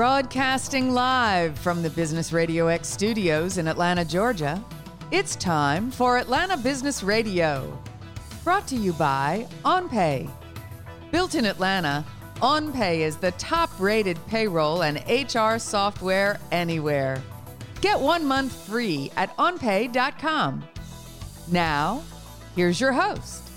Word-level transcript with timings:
Broadcasting 0.00 0.94
live 0.94 1.58
from 1.58 1.82
the 1.82 1.90
Business 1.90 2.32
Radio 2.32 2.68
X 2.68 2.88
studios 2.88 3.58
in 3.58 3.68
Atlanta, 3.68 4.02
Georgia, 4.02 4.64
it's 5.10 5.36
time 5.36 5.90
for 5.90 6.16
Atlanta 6.16 6.56
Business 6.56 7.02
Radio. 7.02 7.78
Brought 8.42 8.66
to 8.68 8.76
you 8.76 8.94
by 8.94 9.46
OnPay. 9.62 10.30
Built 11.12 11.34
in 11.34 11.44
Atlanta, 11.44 12.02
OnPay 12.36 13.00
is 13.00 13.18
the 13.18 13.32
top 13.32 13.68
rated 13.78 14.18
payroll 14.26 14.84
and 14.84 15.04
HR 15.06 15.58
software 15.58 16.40
anywhere. 16.50 17.22
Get 17.82 18.00
one 18.00 18.24
month 18.24 18.54
free 18.54 19.12
at 19.18 19.36
onpay.com. 19.36 20.64
Now, 21.48 22.02
here's 22.56 22.80
your 22.80 22.92
host. 22.92 23.49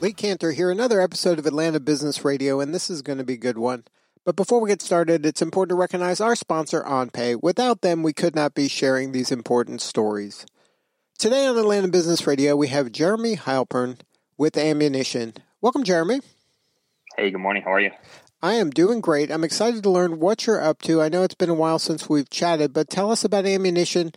Lee 0.00 0.12
Kantor 0.12 0.52
here, 0.52 0.70
another 0.70 1.00
episode 1.00 1.40
of 1.40 1.46
Atlanta 1.46 1.80
Business 1.80 2.24
Radio, 2.24 2.60
and 2.60 2.72
this 2.72 2.88
is 2.88 3.02
going 3.02 3.18
to 3.18 3.24
be 3.24 3.32
a 3.32 3.36
good 3.36 3.58
one. 3.58 3.82
But 4.24 4.36
before 4.36 4.60
we 4.60 4.68
get 4.68 4.80
started, 4.80 5.26
it's 5.26 5.42
important 5.42 5.70
to 5.70 5.74
recognize 5.74 6.20
our 6.20 6.36
sponsor, 6.36 6.82
OnPay. 6.82 7.42
Without 7.42 7.80
them, 7.80 8.04
we 8.04 8.12
could 8.12 8.36
not 8.36 8.54
be 8.54 8.68
sharing 8.68 9.10
these 9.10 9.32
important 9.32 9.80
stories. 9.80 10.46
Today 11.18 11.48
on 11.48 11.58
Atlanta 11.58 11.88
Business 11.88 12.28
Radio, 12.28 12.54
we 12.54 12.68
have 12.68 12.92
Jeremy 12.92 13.34
Halpern 13.34 13.98
with 14.36 14.56
Ammunition. 14.56 15.34
Welcome, 15.60 15.82
Jeremy. 15.82 16.20
Hey, 17.16 17.32
good 17.32 17.40
morning. 17.40 17.64
How 17.64 17.72
are 17.72 17.80
you? 17.80 17.90
I 18.40 18.54
am 18.54 18.70
doing 18.70 19.00
great. 19.00 19.32
I'm 19.32 19.42
excited 19.42 19.82
to 19.82 19.90
learn 19.90 20.20
what 20.20 20.46
you're 20.46 20.62
up 20.62 20.80
to. 20.82 21.02
I 21.02 21.08
know 21.08 21.24
it's 21.24 21.34
been 21.34 21.50
a 21.50 21.54
while 21.54 21.80
since 21.80 22.08
we've 22.08 22.30
chatted, 22.30 22.72
but 22.72 22.88
tell 22.88 23.10
us 23.10 23.24
about 23.24 23.46
Ammunition, 23.46 24.12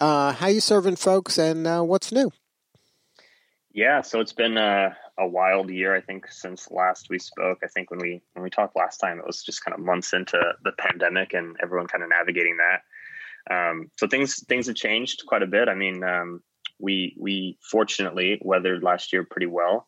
uh, 0.00 0.32
how 0.32 0.46
you 0.46 0.60
serving 0.60 0.96
folks, 0.96 1.36
and 1.36 1.66
uh, 1.66 1.82
what's 1.82 2.12
new. 2.12 2.30
Yeah, 3.74 4.00
so 4.00 4.20
it's 4.20 4.32
been 4.32 4.56
a, 4.56 4.96
a, 5.18 5.26
wild 5.26 5.70
year, 5.70 5.94
I 5.94 6.00
think, 6.00 6.30
since 6.30 6.70
last 6.70 7.08
we 7.10 7.18
spoke. 7.18 7.58
I 7.62 7.68
think 7.68 7.90
when 7.90 8.00
we 8.00 8.22
when 8.34 8.42
we 8.42 8.50
talked 8.50 8.76
last 8.76 8.98
time, 8.98 9.18
it 9.18 9.26
was 9.26 9.42
just 9.42 9.64
kind 9.64 9.74
of 9.74 9.80
months 9.80 10.12
into 10.12 10.38
the 10.64 10.72
pandemic 10.72 11.34
and 11.34 11.56
everyone 11.62 11.86
kind 11.86 12.02
of 12.02 12.10
navigating 12.10 12.58
that. 12.58 12.82
Um, 13.50 13.90
so 13.96 14.06
things 14.06 14.44
things 14.44 14.66
have 14.66 14.76
changed 14.76 15.24
quite 15.26 15.42
a 15.42 15.46
bit. 15.46 15.68
I 15.68 15.74
mean, 15.74 16.02
um, 16.02 16.42
we 16.78 17.16
we 17.18 17.58
fortunately 17.70 18.40
weathered 18.42 18.82
last 18.82 19.12
year 19.12 19.24
pretty 19.24 19.46
well. 19.46 19.86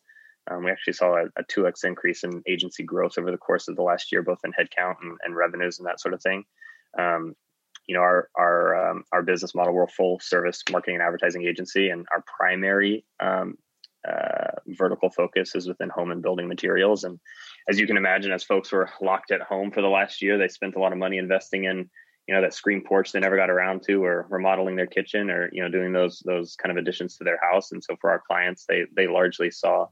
Um, 0.49 0.63
we 0.63 0.71
actually 0.71 0.93
saw 0.93 1.23
a, 1.37 1.43
2x 1.43 1.83
increase 1.83 2.23
in 2.23 2.41
agency 2.47 2.83
growth 2.83 3.17
over 3.19 3.29
the 3.29 3.37
course 3.37 3.67
of 3.67 3.75
the 3.75 3.83
last 3.83 4.11
year, 4.11 4.23
both 4.23 4.39
in 4.43 4.51
headcount 4.51 4.95
and, 5.01 5.17
and 5.23 5.35
revenues 5.35 5.77
and 5.77 5.87
that 5.87 5.99
sort 5.99 6.15
of 6.15 6.21
thing. 6.21 6.43
Um, 6.97 7.35
you 7.87 7.95
know, 7.95 8.01
our 8.01 8.29
our 8.37 8.91
um, 8.91 9.03
our 9.11 9.21
business 9.21 9.55
model, 9.55 9.73
we're 9.73 9.83
a 9.83 9.87
full 9.87 10.19
service 10.19 10.63
marketing 10.71 10.95
and 10.95 11.03
advertising 11.03 11.45
agency, 11.45 11.89
and 11.89 12.05
our 12.11 12.23
primary 12.37 13.05
um, 13.19 13.57
uh, 14.07 14.59
vertical 14.67 15.09
focus 15.09 15.55
is 15.55 15.67
within 15.67 15.89
home 15.89 16.11
and 16.11 16.21
building 16.21 16.47
materials. 16.47 17.03
And 17.03 17.19
as 17.69 17.79
you 17.79 17.87
can 17.87 17.97
imagine, 17.97 18.31
as 18.31 18.43
folks 18.43 18.71
were 18.71 18.89
locked 19.01 19.31
at 19.31 19.41
home 19.41 19.71
for 19.71 19.81
the 19.81 19.87
last 19.87 20.21
year, 20.21 20.37
they 20.37 20.47
spent 20.47 20.75
a 20.75 20.79
lot 20.79 20.91
of 20.91 20.97
money 20.97 21.17
investing 21.17 21.65
in 21.65 21.89
you 22.27 22.35
know 22.35 22.41
that 22.41 22.53
screen 22.53 22.83
porch 22.83 23.11
they 23.11 23.19
never 23.19 23.35
got 23.35 23.49
around 23.49 23.81
to 23.83 24.03
or 24.03 24.27
remodeling 24.29 24.75
their 24.75 24.87
kitchen 24.87 25.29
or 25.29 25.49
you 25.51 25.61
know 25.61 25.69
doing 25.69 25.91
those 25.91 26.21
those 26.25 26.55
kind 26.55 26.71
of 26.71 26.81
additions 26.81 27.17
to 27.17 27.23
their 27.23 27.39
house 27.41 27.71
and 27.71 27.83
so 27.83 27.95
for 27.99 28.09
our 28.09 28.21
clients 28.25 28.65
they 28.69 28.83
they 28.95 29.07
largely 29.07 29.49
saw 29.49 29.87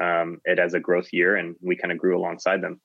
um, 0.00 0.40
it 0.44 0.58
as 0.58 0.74
a 0.74 0.80
growth 0.80 1.08
year 1.12 1.36
and 1.36 1.56
we 1.60 1.76
kind 1.76 1.92
of 1.92 1.98
grew 1.98 2.16
alongside 2.16 2.62
them 2.62 2.80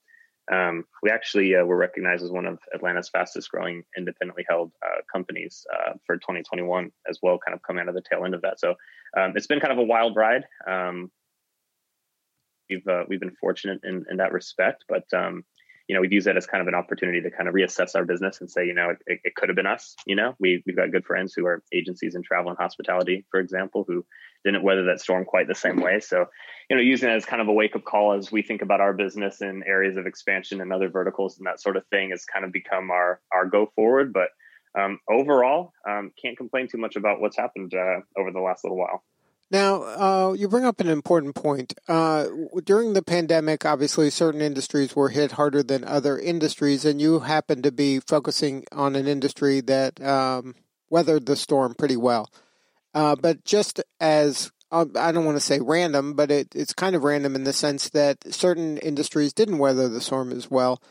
um, 0.52 0.86
we 1.04 1.10
actually 1.10 1.56
uh, 1.56 1.64
were 1.64 1.78
recognized 1.78 2.24
as 2.24 2.32
one 2.32 2.46
of 2.46 2.60
atlanta's 2.74 3.10
fastest 3.10 3.50
growing 3.52 3.84
independently 3.98 4.46
held 4.50 4.72
uh, 4.86 5.02
companies 5.12 5.66
uh, 5.74 5.94
for 6.06 6.18
2021 6.18 6.92
as 7.10 7.20
well 7.22 7.40
kind 7.46 7.56
of 7.56 7.62
coming 7.64 7.82
out 7.82 7.90
of 7.90 7.96
the 7.96 8.04
tail 8.10 8.26
end 8.26 8.34
of 8.34 8.42
that. 8.42 8.60
So 8.60 8.76
um, 9.18 9.34
it's 9.36 9.48
been 9.48 9.60
kind 9.60 9.74
of 9.74 9.80
a 9.80 9.84
wild 9.84 10.16
ride. 10.16 10.44
Um, 10.68 11.12
we've 12.70 12.88
uh, 12.88 13.04
we've 13.08 13.20
been 13.20 13.36
fortunate 13.40 13.80
in, 13.84 14.06
in 14.10 14.18
that 14.18 14.32
respect 14.32 14.86
but 14.88 15.06
um, 15.14 15.44
you 15.90 15.96
know, 15.96 16.02
we've 16.02 16.14
used 16.14 16.28
that 16.28 16.38
as 16.38 16.46
kind 16.46 16.62
of 16.62 16.68
an 16.68 16.76
opportunity 16.76 17.20
to 17.20 17.32
kind 17.32 17.50
of 17.50 17.56
reassess 17.56 17.96
our 17.96 18.06
business 18.06 18.42
and 18.42 18.50
say, 18.50 18.64
you 18.64 18.76
know, 18.76 18.92
it, 19.08 19.20
it 19.24 19.34
could 19.34 19.50
have 19.50 19.56
been 19.56 19.66
us. 19.66 19.96
You 20.06 20.16
know, 20.16 20.36
we 20.40 20.62
we've 20.68 20.76
got 20.76 20.92
good 20.92 21.04
friends 21.04 21.34
who 21.34 21.48
are 21.48 21.64
agencies 21.74 22.14
in 22.14 22.22
travel 22.22 22.52
and 22.52 22.58
hospitality, 22.60 23.26
for 23.32 23.40
example, 23.40 23.86
who 23.88 24.06
didn't 24.46 24.62
weather 24.62 24.86
that 24.86 25.02
storm 25.02 25.26
quite 25.26 25.48
the 25.48 25.56
same 25.56 25.78
way. 25.78 26.00
So, 26.00 26.28
you 26.70 26.76
know, 26.76 26.82
using 26.82 27.10
it 27.10 27.14
as 27.14 27.26
kind 27.26 27.42
of 27.42 27.48
a 27.48 27.52
wake 27.52 27.76
up 27.76 27.86
call 27.86 28.14
as 28.14 28.32
we 28.32 28.44
think 28.44 28.62
about 28.62 28.82
our 28.82 28.94
business 28.94 29.42
and 29.42 29.64
areas 29.66 29.98
of 29.98 30.06
expansion 30.06 30.62
and 30.62 30.72
other 30.72 30.90
verticals 30.90 31.40
and 31.40 31.48
that 31.48 31.60
sort 31.60 31.76
of 31.76 31.84
thing 31.88 32.12
has 32.12 32.24
kind 32.24 32.46
of 32.46 32.52
become 32.52 32.92
our 32.92 33.20
our 33.34 33.48
go 33.48 33.72
forward. 33.76 34.14
But 34.14 34.30
um, 34.80 35.00
overall, 35.10 35.74
um, 35.90 36.12
can't 36.22 36.38
complain 36.38 36.68
too 36.68 36.78
much 36.78 36.98
about 36.98 37.20
what's 37.20 37.36
happened 37.36 37.74
uh, 37.74 38.02
over 38.16 38.32
the 38.32 38.42
last 38.42 38.64
little 38.64 38.78
while. 38.78 39.04
Now, 39.52 39.82
uh, 39.82 40.34
you 40.34 40.48
bring 40.48 40.66
up 40.66 40.80
an 40.80 40.90
important 40.90 41.34
point. 41.34 41.74
Uh, 41.88 42.28
during 42.64 42.94
the 42.94 43.02
pandemic, 43.02 43.66
obviously, 43.66 44.12
certain 44.12 44.42
industries 44.42 44.96
were 44.96 45.10
hit 45.10 45.34
harder 45.34 45.64
than 45.64 45.84
other 45.84 46.20
industries, 46.20 46.86
and 46.86 47.02
you 47.02 47.22
happen 47.22 47.64
to 47.64 47.72
be 47.72 48.00
focusing 48.00 48.66
on 48.72 48.96
an 48.96 49.08
industry 49.08 49.62
that 49.62 50.00
um, 50.02 50.54
weathered 50.90 51.26
the 51.26 51.36
storm 51.36 51.74
pretty 51.74 51.98
well. 51.98 52.30
Uh, 52.94 53.16
but 53.16 53.44
just 53.44 53.82
as 54.00 54.52
um, 54.72 54.92
I 54.96 55.12
don't 55.12 55.26
want 55.26 55.38
to 55.38 55.44
say 55.44 55.60
random, 55.60 56.14
but 56.14 56.30
it, 56.30 56.54
it's 56.54 56.74
kind 56.74 56.96
of 56.96 57.04
random 57.04 57.36
in 57.36 57.44
the 57.44 57.54
sense 57.54 57.90
that 57.90 58.18
certain 58.34 58.78
industries 58.78 59.34
didn't 59.34 59.58
weather 59.58 59.90
the 59.90 60.02
storm 60.02 60.32
as 60.32 60.52
well 60.52 60.82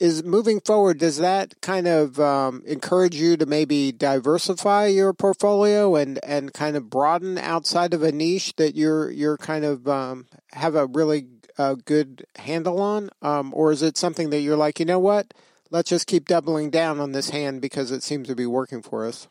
is 0.00 0.24
moving 0.24 0.60
forward 0.60 0.98
does 0.98 1.18
that 1.18 1.60
kind 1.60 1.86
of 1.86 2.18
um, 2.18 2.62
encourage 2.66 3.14
you 3.14 3.36
to 3.36 3.46
maybe 3.46 3.92
diversify 3.92 4.86
your 4.86 5.12
portfolio 5.12 5.94
and 5.94 6.18
and 6.24 6.52
kind 6.52 6.76
of 6.76 6.90
broaden 6.90 7.38
outside 7.38 7.94
of 7.94 8.02
a 8.02 8.12
niche 8.12 8.54
that 8.56 8.74
you're 8.74 9.10
you're 9.10 9.36
kind 9.36 9.64
of 9.64 9.86
um, 9.88 10.26
have 10.52 10.74
a 10.74 10.86
really 10.86 11.26
uh, 11.58 11.74
good 11.84 12.24
handle 12.36 12.80
on? 12.80 13.10
Um, 13.22 13.52
or 13.54 13.72
is 13.72 13.82
it 13.82 13.96
something 13.96 14.30
that 14.30 14.40
you're 14.40 14.56
like 14.56 14.78
you 14.78 14.84
know 14.84 14.98
what? 14.98 15.32
Let's 15.70 15.90
just 15.90 16.06
keep 16.06 16.26
doubling 16.26 16.70
down 16.70 16.98
on 16.98 17.12
this 17.12 17.30
hand 17.30 17.60
because 17.60 17.90
it 17.90 18.02
seems 18.02 18.28
to 18.28 18.34
be 18.34 18.46
working 18.46 18.82
for 18.82 19.06
us. 19.06 19.28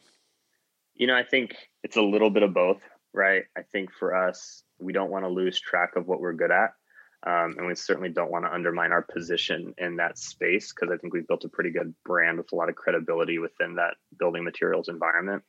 You 0.95 1.07
know 1.07 1.15
i 1.15 1.23
think 1.23 1.55
it's 1.83 1.95
a 1.95 2.01
little 2.01 2.31
bit 2.31 2.41
of 2.41 2.53
both 2.53 2.81
right? 3.17 3.43
I 3.57 3.63
think 3.63 3.91
for 3.91 4.15
us 4.15 4.63
we 4.79 4.93
don't 4.93 5.09
want 5.09 5.25
to 5.25 5.29
lose 5.29 5.59
track 5.59 5.95
of 5.95 6.07
what 6.07 6.21
we're 6.21 6.33
good 6.33 6.51
at 6.51 6.73
um, 7.25 7.55
and 7.57 7.67
we 7.67 7.75
certainly 7.75 8.09
don't 8.09 8.31
want 8.31 8.45
to 8.45 8.53
undermine 8.53 8.91
our 8.91 9.01
position 9.01 9.73
in 9.77 9.95
that 9.95 10.17
space 10.17 10.71
because 10.73 10.93
I 10.93 10.97
think 10.97 11.13
we've 11.13 11.27
built 11.27 11.45
a 11.45 11.49
pretty 11.49 11.71
good 11.71 11.93
brand 12.05 12.37
with 12.37 12.51
a 12.51 12.55
lot 12.55 12.69
of 12.69 12.75
credibility 12.75 13.39
within 13.39 13.75
that 13.75 13.95
building 14.19 14.43
materials 14.43 14.87
environment. 14.87 15.43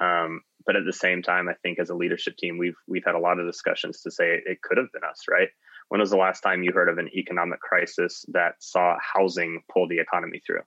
Um, 0.00 0.42
but 0.66 0.76
at 0.76 0.84
the 0.84 0.92
same 0.92 1.22
time, 1.22 1.48
I 1.48 1.54
think 1.62 1.78
as 1.78 1.90
a 1.90 1.94
leadership 1.94 2.36
team, 2.36 2.58
we've 2.58 2.76
we've 2.88 3.04
had 3.04 3.14
a 3.14 3.20
lot 3.20 3.38
of 3.38 3.46
discussions 3.46 4.02
to 4.02 4.10
say 4.10 4.42
it 4.44 4.62
could 4.62 4.78
have 4.78 4.92
been 4.92 5.04
us, 5.08 5.22
right? 5.30 5.48
When 5.88 6.00
was 6.00 6.10
the 6.10 6.16
last 6.16 6.40
time 6.40 6.64
you 6.64 6.72
heard 6.72 6.88
of 6.88 6.98
an 6.98 7.08
economic 7.14 7.60
crisis 7.60 8.24
that 8.32 8.56
saw 8.58 8.96
housing 9.00 9.62
pull 9.72 9.86
the 9.86 10.00
economy 10.00 10.42
through? 10.44 10.62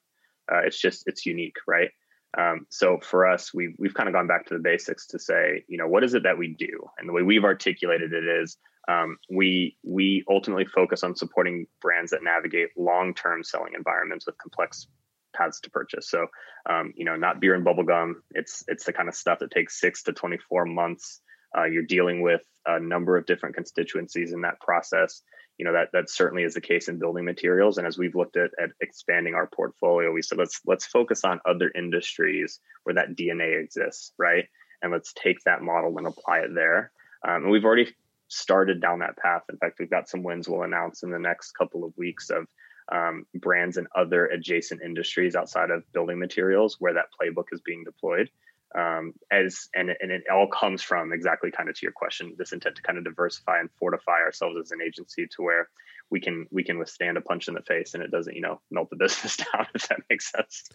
Uh, 0.52 0.62
it's 0.66 0.80
just 0.80 1.04
it's 1.06 1.26
unique, 1.26 1.58
right? 1.68 1.90
Um, 2.38 2.66
so 2.70 3.00
for 3.02 3.28
us, 3.28 3.54
we've 3.54 3.76
we've 3.78 3.94
kind 3.94 4.08
of 4.08 4.14
gone 4.14 4.28
back 4.28 4.46
to 4.48 4.54
the 4.54 4.62
basics 4.62 5.06
to 5.08 5.20
say, 5.20 5.64
you 5.68 5.78
know, 5.78 5.88
what 5.88 6.04
is 6.04 6.14
it 6.14 6.24
that 6.24 6.38
we 6.38 6.56
do? 6.58 6.90
And 6.98 7.10
the 7.10 7.14
way 7.14 7.22
we've 7.22 7.44
articulated 7.44 8.14
it 8.14 8.24
is 8.24 8.58
um, 8.90 9.18
we 9.30 9.78
we 9.84 10.24
ultimately 10.28 10.66
focus 10.66 11.04
on 11.04 11.16
supporting 11.16 11.68
brands 11.80 12.12
that 12.12 12.24
navigate 12.24 12.70
long-term 12.76 13.44
selling 13.44 13.74
environments 13.78 14.26
with 14.26 14.38
complex 14.40 14.88
paths 15.36 15.60
to 15.62 15.70
purchase. 15.70 16.10
So, 16.10 16.26
um, 16.68 16.94
you 16.96 17.06
know, 17.06 17.16
not 17.16 17.40
beer 17.40 17.54
and 17.54 17.64
bubble 17.64 17.84
gum. 17.84 18.24
It's 18.32 18.64
it's 18.68 18.86
the 18.86 18.94
kind 18.94 19.08
of 19.08 19.16
stuff 19.16 19.40
that 19.40 19.52
takes 19.52 19.80
six 19.80 20.04
to 20.04 20.14
twenty-four 20.14 20.66
months. 20.66 21.22
Uh, 21.56 21.66
you're 21.66 21.84
dealing 21.84 22.22
with 22.22 22.42
a 22.66 22.80
number 22.80 23.16
of 23.16 23.28
different 23.28 23.56
constituencies 23.56 24.34
in 24.34 24.42
that 24.42 24.60
process. 24.60 25.22
You 25.60 25.66
know 25.66 25.74
that 25.74 25.90
that 25.94 26.10
certainly 26.10 26.44
is 26.44 26.56
the 26.56 26.62
case 26.62 26.88
in 26.88 26.98
building 26.98 27.26
materials. 27.26 27.78
And 27.78 27.86
as 27.86 27.98
we've 27.98 28.16
looked 28.16 28.38
at, 28.38 28.52
at 28.60 28.72
expanding 28.82 29.36
our 29.36 29.48
portfolio, 29.48 30.12
we 30.12 30.24
said 30.24 30.40
let's 30.40 30.62
let's 30.66 30.88
focus 30.88 31.24
on 31.24 31.42
other 31.46 31.72
industries 31.76 32.60
where 32.84 32.96
that 32.96 33.16
DNA 33.16 33.62
exists, 33.62 34.14
right? 34.18 34.46
And 34.82 34.92
let's 34.92 35.14
take 35.14 35.38
that 35.46 35.62
model 35.62 35.96
and 35.98 36.08
apply 36.08 36.40
it 36.40 36.56
there. 36.56 36.92
Um, 37.28 37.44
and 37.44 37.52
we've 37.52 37.66
already 37.66 37.94
started 38.30 38.82
down 38.82 39.00
that 39.00 39.18
path. 39.18 39.42
In 39.50 39.58
fact, 39.58 39.80
we've 39.80 39.90
got 39.90 40.08
some 40.08 40.24
wins 40.24 40.48
we'll 40.48 40.64
announce 40.64 41.04
in 41.04 41.12
the 41.12 41.20
next 41.20 41.52
couple 41.52 41.84
of 41.84 41.94
weeks 41.98 42.30
of 42.30 42.48
um, 42.92 43.26
brands 43.36 43.78
and 43.78 43.88
other 43.96 44.26
adjacent 44.28 44.82
industries 44.82 45.36
outside 45.36 45.70
of 45.72 45.84
building 45.92 46.20
materials 46.20 46.78
where 46.80 46.94
that 46.94 47.08
playbook 47.20 47.46
is 47.52 47.62
being 47.62 47.84
deployed. 47.84 48.30
Um, 48.78 49.14
as 49.32 49.68
and, 49.76 49.90
and 50.00 50.12
it 50.12 50.24
all 50.32 50.48
comes 50.48 50.84
from 50.84 51.12
exactly 51.12 51.50
kind 51.50 51.70
of 51.70 51.76
to 51.76 51.82
your 51.82 51.92
question, 51.92 52.36
this 52.38 52.52
intent 52.52 52.76
to 52.76 52.82
kind 52.84 53.00
of 53.00 53.04
diversify 53.04 53.60
and 53.60 53.70
fortify 53.80 54.22
ourselves 54.24 54.58
as 54.62 54.72
an 54.72 54.80
agency 54.86 55.28
to 55.36 55.42
where 55.42 55.70
we 56.12 56.20
can 56.20 56.46
we 56.52 56.64
can 56.64 56.78
withstand 56.78 57.18
a 57.18 57.22
punch 57.22 57.48
in 57.48 57.56
the 57.56 57.62
face 57.62 57.94
and 57.94 58.04
it 58.04 58.12
doesn't 58.12 58.36
you 58.36 58.42
know 58.42 58.62
melt 58.72 58.90
the 58.90 58.96
business 59.00 59.38
down 59.38 59.66
if 59.74 59.88
that 59.88 60.02
makes 60.10 60.32
sense. 60.32 60.70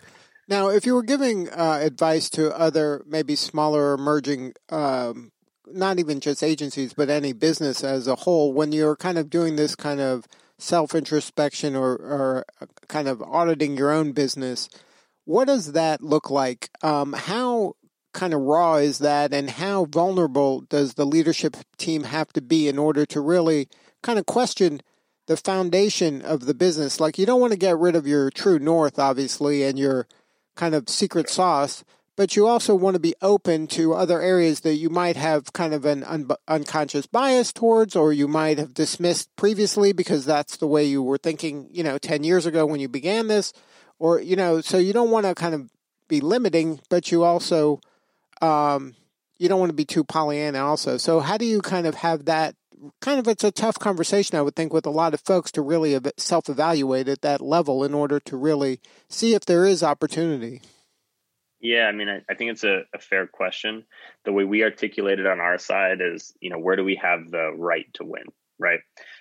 Now, 0.49 0.69
if 0.69 0.85
you 0.85 0.95
were 0.95 1.05
giving 1.05 1.49
uh, 1.51 1.79
advice 1.83 2.29
to 2.31 2.57
other 2.57 3.03
maybe 3.07 3.37
smaller 3.37 3.95
emerging 3.95 4.55
um, 4.69 5.33
not 5.67 5.99
even 5.99 6.21
just 6.21 6.43
agencies, 6.43 6.95
but 6.95 7.11
any 7.11 7.33
business 7.33 7.83
as 7.83 8.07
a 8.07 8.15
whole, 8.15 8.53
when 8.53 8.73
you're 8.73 8.97
kind 8.97 9.19
of 9.19 9.31
doing 9.31 9.57
this 9.57 9.75
kind 9.75 10.01
of 10.01 10.27
self 10.59 10.95
introspection 10.95 11.75
or, 11.75 11.93
or 11.95 12.45
kind 12.89 13.09
of 13.09 13.23
auditing 13.23 13.77
your 13.77 13.91
own 13.91 14.13
business, 14.13 14.69
what 15.25 15.47
does 15.47 15.73
that 15.73 16.03
look 16.03 16.31
like? 16.31 16.71
Um, 16.83 17.13
how 17.13 17.75
kind 18.13 18.33
of 18.33 18.41
raw 18.41 18.77
is 18.77 18.99
that, 19.01 19.33
and 19.33 19.51
how 19.51 19.87
vulnerable 19.87 20.61
does 20.63 20.95
the 20.95 21.07
leadership 21.07 21.57
team 21.77 22.05
have 22.05 22.33
to 22.33 22.41
be 22.41 22.69
in 22.69 22.79
order 22.79 23.05
to 23.07 23.21
really 23.21 23.69
kind 24.03 24.19
of 24.19 24.27
question 24.27 24.81
the 25.27 25.37
foundation 25.37 26.23
of 26.23 26.47
the 26.47 26.55
business. 26.55 27.01
Like 27.01 27.19
you 27.19 27.27
don't 27.27 27.41
want 27.41 27.53
to 27.53 27.59
get 27.59 27.79
rid 27.79 27.97
of 27.97 28.07
your 28.07 28.31
true 28.31 28.59
north, 28.59 28.99
obviously, 28.99 29.65
and 29.65 29.79
your 29.79 30.07
kind 30.55 30.75
of 30.75 30.89
secret 30.89 31.29
sauce, 31.29 31.85
but 32.17 32.37
you 32.37 32.47
also 32.47 32.75
want 32.75 32.95
to 32.95 33.01
be 33.01 33.15
open 33.23 33.67
to 33.67 33.93
other 33.93 34.21
areas 34.21 34.61
that 34.61 34.75
you 34.75 34.89
might 34.89 35.17
have 35.17 35.53
kind 35.53 35.75
of 35.75 35.85
an 35.85 36.05
un- 36.05 36.29
unconscious 36.47 37.07
bias 37.07 37.53
towards, 37.53 37.97
or 37.97 38.13
you 38.13 38.29
might 38.29 38.59
have 38.59 38.75
dismissed 38.75 39.35
previously 39.37 39.93
because 39.93 40.25
that's 40.25 40.57
the 40.57 40.67
way 40.67 40.85
you 40.85 41.03
were 41.03 41.19
thinking, 41.19 41.69
you 41.73 41.83
know, 41.83 41.99
10 41.99 42.23
years 42.23 42.47
ago 42.47 42.67
when 42.67 42.81
you 42.81 42.89
began 42.89 43.27
this, 43.27 43.53
or, 43.99 44.21
you 44.21 44.37
know, 44.37 44.61
so 44.61 44.79
you 44.79 44.93
don't 44.93 45.11
want 45.11 45.27
to 45.27 45.35
kind 45.35 45.55
of 45.55 45.71
be 46.09 46.21
limiting, 46.21 46.81
but 46.89 47.11
you 47.11 47.25
also, 47.25 47.81
um, 48.41 48.95
you 49.39 49.49
don't 49.49 49.61
want 49.61 49.71
to 49.71 49.77
be 49.77 49.85
too 49.85 50.05
Pollyanna 50.05 50.65
also. 50.65 50.97
So 50.97 51.21
how 51.21 51.37
do 51.37 51.45
you 51.45 51.61
kind 51.61 51.87
of 51.87 51.97
have 51.97 52.27
that 52.27 52.55
kind 53.01 53.19
of, 53.19 53.27
it's 53.27 53.45
a 53.45 53.51
tough 53.51 53.79
conversation, 53.79 54.39
I 54.39 54.43
would 54.43 54.55
think, 54.55 54.73
with 54.73 54.87
a 54.87 54.91
lot 54.91 55.15
of 55.15 55.21
folks 55.21 55.51
to 55.53 55.63
really 55.63 55.99
self 56.17 56.49
evaluate 56.49 57.09
at 57.09 57.23
that 57.23 57.41
level 57.41 57.83
in 57.83 57.95
order 57.95 58.21
to 58.21 58.37
really 58.37 58.81
see 59.09 59.35
if 59.35 59.45
there 59.45 59.67
is 59.67 59.83
opportunity. 59.83 60.61
Yeah, 61.65 61.87
I 61.87 61.93
mean, 61.93 62.11
I, 62.11 62.21
I 62.31 62.35
think 62.35 62.51
it's 62.51 62.63
a, 62.63 62.83
a, 62.95 62.99
fair 62.99 63.27
question. 63.27 63.85
The 64.27 64.33
way 64.33 64.45
we 64.45 64.63
articulate 64.63 65.19
it 65.19 65.27
on 65.27 65.41
our 65.41 65.57
side 65.57 66.03
is, 66.03 66.35
you 66.39 66.51
know, 66.51 66.59
where 66.59 66.77
do 66.77 66.85
we 66.85 66.97
have 66.97 67.31
the 67.31 67.53
right 67.57 67.87
to 67.95 68.05
win, 68.05 68.25
right? 68.59 68.81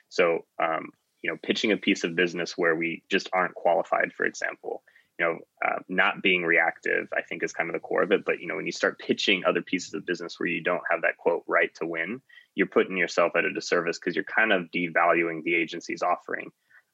So, 0.09 0.39
um, 0.61 0.89
you 1.21 1.31
know, 1.31 1.37
pitching 1.41 1.71
a 1.71 1.77
piece 1.77 2.03
of 2.03 2.17
business 2.17 2.57
where 2.57 2.75
we 2.75 3.01
just 3.09 3.29
aren't 3.31 3.55
qualified, 3.55 4.11
for 4.11 4.25
example, 4.25 4.83
you 5.17 5.25
know, 5.25 5.39
uh, 5.65 5.79
not 5.87 6.21
being 6.21 6.43
reactive, 6.43 7.07
I 7.15 7.21
think 7.21 7.43
is 7.43 7.53
kind 7.53 7.69
of 7.69 7.75
the 7.75 7.79
core 7.79 8.03
of 8.03 8.11
it. 8.11 8.25
But, 8.25 8.41
you 8.41 8.47
know, 8.47 8.57
when 8.57 8.65
you 8.65 8.73
start 8.73 8.99
pitching 8.99 9.43
other 9.45 9.61
pieces 9.61 9.93
of 9.93 10.05
business 10.05 10.37
where 10.37 10.49
you 10.49 10.61
don't 10.61 10.83
have 10.91 11.03
that 11.03 11.15
quote 11.15 11.45
right 11.47 11.73
to 11.75 11.87
win, 11.87 12.21
you're 12.55 12.67
putting 12.67 12.97
yourself 12.97 13.37
at 13.37 13.45
a 13.45 13.53
disservice 13.53 13.97
because 13.97 14.15
you're 14.15 14.25
kind 14.25 14.51
of 14.51 14.63
devaluing 14.75 15.43
the 15.43 15.55
agency's 15.55 16.01
offering. 16.01 16.51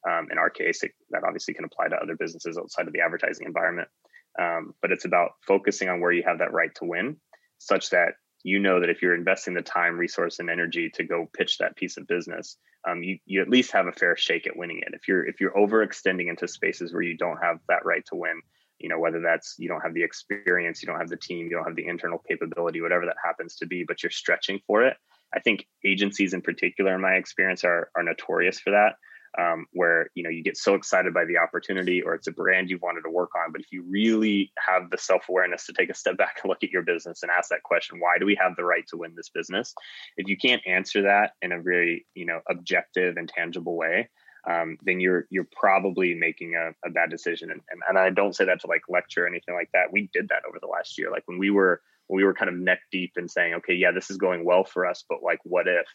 Um, 0.07 0.27
in 0.31 0.37
our 0.37 0.51
case, 0.51 0.83
it, 0.83 0.91
that 1.09 1.23
obviously 1.23 1.55
can 1.55 1.65
apply 1.65 1.87
to 1.87 1.95
other 1.95 2.15
businesses 2.15 2.55
outside 2.55 2.85
of 2.85 2.93
the 2.93 3.01
advertising 3.01 3.47
environment. 3.47 3.89
Um, 4.37 4.73
but 4.81 4.91
it's 4.91 5.05
about 5.05 5.31
focusing 5.47 5.89
on 5.89 5.99
where 5.99 6.11
you 6.11 6.23
have 6.25 6.39
that 6.39 6.53
right 6.53 6.73
to 6.75 6.85
win, 6.85 7.17
such 7.57 7.89
that 7.89 8.13
you 8.43 8.59
know 8.59 8.79
that 8.79 8.89
if 8.89 9.01
you're 9.01 9.15
investing 9.15 9.53
the 9.53 9.61
time, 9.61 9.97
resource, 9.97 10.39
and 10.39 10.49
energy 10.49 10.89
to 10.95 11.03
go 11.03 11.29
pitch 11.33 11.57
that 11.57 11.75
piece 11.75 11.97
of 11.97 12.07
business, 12.07 12.57
um, 12.87 13.03
you 13.03 13.19
you 13.25 13.41
at 13.41 13.49
least 13.49 13.71
have 13.71 13.87
a 13.87 13.91
fair 13.91 14.15
shake 14.15 14.47
at 14.47 14.55
winning 14.55 14.79
it. 14.79 14.93
If 14.93 15.07
you're 15.07 15.25
if 15.25 15.41
you're 15.41 15.53
overextending 15.53 16.29
into 16.29 16.47
spaces 16.47 16.93
where 16.93 17.01
you 17.01 17.17
don't 17.17 17.41
have 17.41 17.59
that 17.67 17.85
right 17.85 18.05
to 18.07 18.15
win, 18.15 18.41
you 18.77 18.87
know 18.87 18.99
whether 18.99 19.21
that's 19.21 19.55
you 19.57 19.67
don't 19.67 19.81
have 19.81 19.93
the 19.93 20.03
experience, 20.03 20.81
you 20.81 20.87
don't 20.87 20.99
have 20.99 21.09
the 21.09 21.17
team, 21.17 21.45
you 21.45 21.51
don't 21.51 21.65
have 21.65 21.75
the 21.75 21.87
internal 21.87 22.19
capability, 22.27 22.81
whatever 22.81 23.05
that 23.05 23.17
happens 23.23 23.55
to 23.57 23.65
be, 23.65 23.83
but 23.85 24.03
you're 24.03 24.09
stretching 24.11 24.59
for 24.65 24.83
it. 24.85 24.95
I 25.33 25.39
think 25.39 25.67
agencies 25.85 26.33
in 26.33 26.41
particular, 26.41 26.95
in 26.95 27.01
my 27.01 27.15
experience, 27.15 27.63
are 27.63 27.89
are 27.95 28.03
notorious 28.03 28.59
for 28.59 28.71
that 28.71 28.95
um, 29.37 29.65
where 29.73 30.09
you 30.15 30.23
know 30.23 30.29
you 30.29 30.43
get 30.43 30.57
so 30.57 30.73
excited 30.73 31.13
by 31.13 31.25
the 31.25 31.37
opportunity 31.37 32.01
or 32.01 32.13
it's 32.13 32.27
a 32.27 32.31
brand 32.31 32.69
you've 32.69 32.81
wanted 32.81 33.01
to 33.01 33.09
work 33.09 33.31
on 33.35 33.51
but 33.51 33.61
if 33.61 33.67
you 33.71 33.83
really 33.87 34.51
have 34.57 34.89
the 34.89 34.97
self-awareness 34.97 35.65
to 35.65 35.73
take 35.73 35.89
a 35.89 35.93
step 35.93 36.17
back 36.17 36.39
and 36.43 36.49
look 36.49 36.63
at 36.63 36.71
your 36.71 36.81
business 36.81 37.21
and 37.21 37.31
ask 37.31 37.49
that 37.49 37.63
question 37.63 37.99
why 37.99 38.17
do 38.19 38.25
we 38.25 38.35
have 38.35 38.55
the 38.55 38.63
right 38.63 38.87
to 38.87 38.97
win 38.97 39.13
this 39.15 39.29
business? 39.29 39.73
If 40.17 40.27
you 40.27 40.37
can't 40.37 40.61
answer 40.65 41.03
that 41.03 41.33
in 41.41 41.51
a 41.51 41.61
very 41.61 42.05
you 42.15 42.25
know 42.25 42.41
objective 42.49 43.17
and 43.17 43.29
tangible 43.29 43.75
way 43.75 44.09
um, 44.49 44.77
then 44.83 44.99
you're 44.99 45.25
you're 45.29 45.47
probably 45.51 46.15
making 46.15 46.55
a, 46.55 46.69
a 46.87 46.89
bad 46.89 47.09
decision. 47.09 47.51
And, 47.51 47.61
and, 47.69 47.81
and 47.89 47.99
i 47.99 48.09
don't 48.09 48.35
say 48.35 48.45
that 48.45 48.61
to 48.61 48.67
like 48.67 48.83
lecture 48.87 49.25
or 49.25 49.27
anything 49.27 49.53
like 49.53 49.69
that. 49.73 49.91
We 49.91 50.09
did 50.13 50.29
that 50.29 50.43
over 50.47 50.59
the 50.61 50.67
last 50.67 50.97
year. 50.97 51.11
Like 51.11 51.23
when 51.25 51.37
we 51.37 51.49
were 51.49 51.81
when 52.09 52.17
we 52.17 52.23
were 52.23 52.33
kind 52.33 52.49
of 52.49 52.55
neck 52.55 52.79
deep 52.91 53.13
in 53.17 53.29
saying 53.29 53.53
okay 53.53 53.73
yeah 53.73 53.91
this 53.91 54.09
is 54.09 54.17
going 54.17 54.43
well 54.43 54.65
for 54.65 54.85
us 54.85 55.05
but 55.07 55.23
like 55.23 55.39
what 55.43 55.67
if 55.67 55.85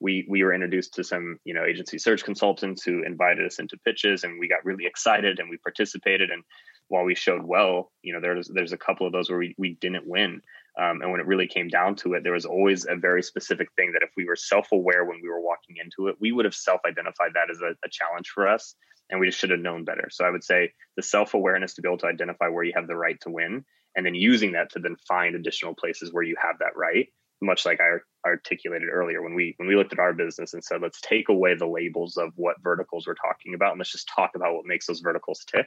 we 0.00 0.26
we 0.28 0.42
were 0.42 0.52
introduced 0.52 0.94
to 0.94 1.04
some 1.04 1.38
you 1.44 1.54
know 1.54 1.64
agency 1.64 1.98
search 1.98 2.24
consultants 2.24 2.82
who 2.82 3.02
invited 3.02 3.46
us 3.46 3.58
into 3.58 3.78
pitches 3.78 4.24
and 4.24 4.38
we 4.38 4.48
got 4.48 4.64
really 4.64 4.86
excited 4.86 5.38
and 5.38 5.48
we 5.48 5.56
participated. 5.58 6.30
And 6.30 6.42
while 6.88 7.04
we 7.04 7.14
showed 7.14 7.42
well 7.42 7.92
you 8.02 8.12
know 8.12 8.20
there's 8.20 8.48
there's 8.48 8.72
a 8.72 8.78
couple 8.78 9.06
of 9.06 9.12
those 9.12 9.30
where 9.30 9.38
we, 9.38 9.54
we 9.58 9.74
didn't 9.80 10.06
win. 10.06 10.42
Um, 10.76 11.02
and 11.02 11.12
when 11.12 11.20
it 11.20 11.26
really 11.26 11.46
came 11.46 11.68
down 11.68 11.94
to 11.96 12.14
it 12.14 12.24
there 12.24 12.32
was 12.32 12.44
always 12.44 12.86
a 12.86 12.96
very 12.96 13.22
specific 13.22 13.68
thing 13.76 13.92
that 13.92 14.02
if 14.02 14.10
we 14.16 14.24
were 14.24 14.36
self-aware 14.36 15.04
when 15.04 15.20
we 15.22 15.28
were 15.28 15.40
walking 15.40 15.76
into 15.82 16.08
it 16.08 16.16
we 16.20 16.32
would 16.32 16.44
have 16.44 16.54
self-identified 16.54 17.30
that 17.34 17.48
as 17.48 17.60
a, 17.60 17.76
a 17.84 17.88
challenge 17.90 18.28
for 18.28 18.48
us 18.48 18.74
and 19.08 19.20
we 19.20 19.26
just 19.26 19.38
should 19.38 19.50
have 19.50 19.60
known 19.60 19.84
better. 19.84 20.08
So 20.10 20.24
i 20.24 20.30
would 20.30 20.42
say 20.42 20.72
the 20.96 21.02
self-awareness 21.02 21.74
to 21.74 21.82
be 21.82 21.88
able 21.88 21.98
to 21.98 22.08
identify 22.08 22.48
where 22.48 22.64
you 22.64 22.72
have 22.74 22.88
the 22.88 22.96
right 22.96 23.20
to 23.20 23.30
win 23.30 23.64
and 23.96 24.04
then 24.04 24.16
using 24.16 24.52
that 24.52 24.70
to 24.72 24.80
then 24.80 24.96
find 25.06 25.36
additional 25.36 25.74
places 25.74 26.12
where 26.12 26.24
you 26.24 26.34
have 26.42 26.58
that 26.58 26.76
right 26.76 27.08
much 27.40 27.66
like 27.66 27.80
I 27.80 27.98
articulated 28.28 28.88
earlier 28.90 29.22
when 29.22 29.34
we 29.34 29.54
when 29.58 29.68
we 29.68 29.76
looked 29.76 29.92
at 29.92 29.98
our 29.98 30.12
business 30.12 30.54
and 30.54 30.64
said 30.64 30.80
let's 30.80 31.00
take 31.00 31.28
away 31.28 31.54
the 31.56 31.66
labels 31.66 32.16
of 32.16 32.32
what 32.36 32.56
verticals 32.62 33.06
we're 33.06 33.14
talking 33.14 33.54
about 33.54 33.72
and 33.72 33.78
let's 33.78 33.92
just 33.92 34.10
talk 34.14 34.30
about 34.34 34.54
what 34.54 34.66
makes 34.66 34.86
those 34.86 35.00
verticals 35.00 35.44
tick. 35.44 35.66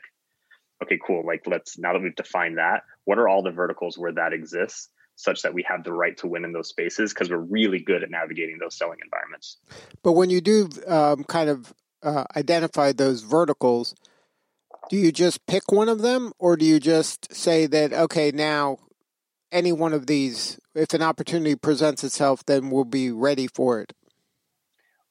Okay 0.84 1.00
cool. 1.06 1.26
Like 1.26 1.44
let's 1.46 1.78
now 1.78 1.94
that 1.94 2.02
we've 2.02 2.16
defined 2.16 2.58
that 2.58 2.84
what 3.06 3.18
are 3.18 3.28
all 3.28 3.44
the 3.44 3.52
verticals 3.52 3.98
where 3.98 4.14
that 4.14 4.34
exists 4.34 4.90
such 5.16 5.42
that 5.42 5.54
we 5.54 5.64
have 5.68 5.84
the 5.84 5.94
right 5.94 6.16
to 6.18 6.28
win 6.28 6.46
in 6.46 6.54
those 6.54 6.70
spaces? 6.70 7.14
Because 7.14 7.30
we're 7.30 7.38
really 7.38 7.80
good 7.80 8.04
at 8.04 8.12
navigating 8.12 8.60
those 8.60 8.78
selling 8.78 9.00
environments. 9.04 9.58
But 10.04 10.12
when 10.12 10.30
you 10.30 10.42
do 10.42 10.70
um, 10.86 11.24
kind 11.24 11.50
of 11.50 11.74
uh, 12.04 12.26
identify 12.36 12.92
those 12.92 13.22
verticals 13.22 13.96
do 14.90 14.96
you 14.96 15.12
just 15.12 15.46
pick 15.48 15.72
one 15.72 15.90
of 15.90 16.02
them 16.02 16.32
or 16.40 16.56
do 16.56 16.66
you 16.66 16.80
just 16.80 17.34
say 17.34 17.66
that 17.66 17.94
okay 17.94 18.32
now 18.32 18.78
any 19.52 19.72
one 19.72 19.94
of 19.94 20.08
these, 20.08 20.60
if 20.76 20.94
an 20.94 21.02
opportunity 21.02 21.56
presents 21.56 22.04
itself, 22.04 22.46
then 22.46 22.70
we'll 22.70 22.86
be 22.86 23.12
ready 23.12 23.48
for 23.48 23.80
it. 23.82 23.94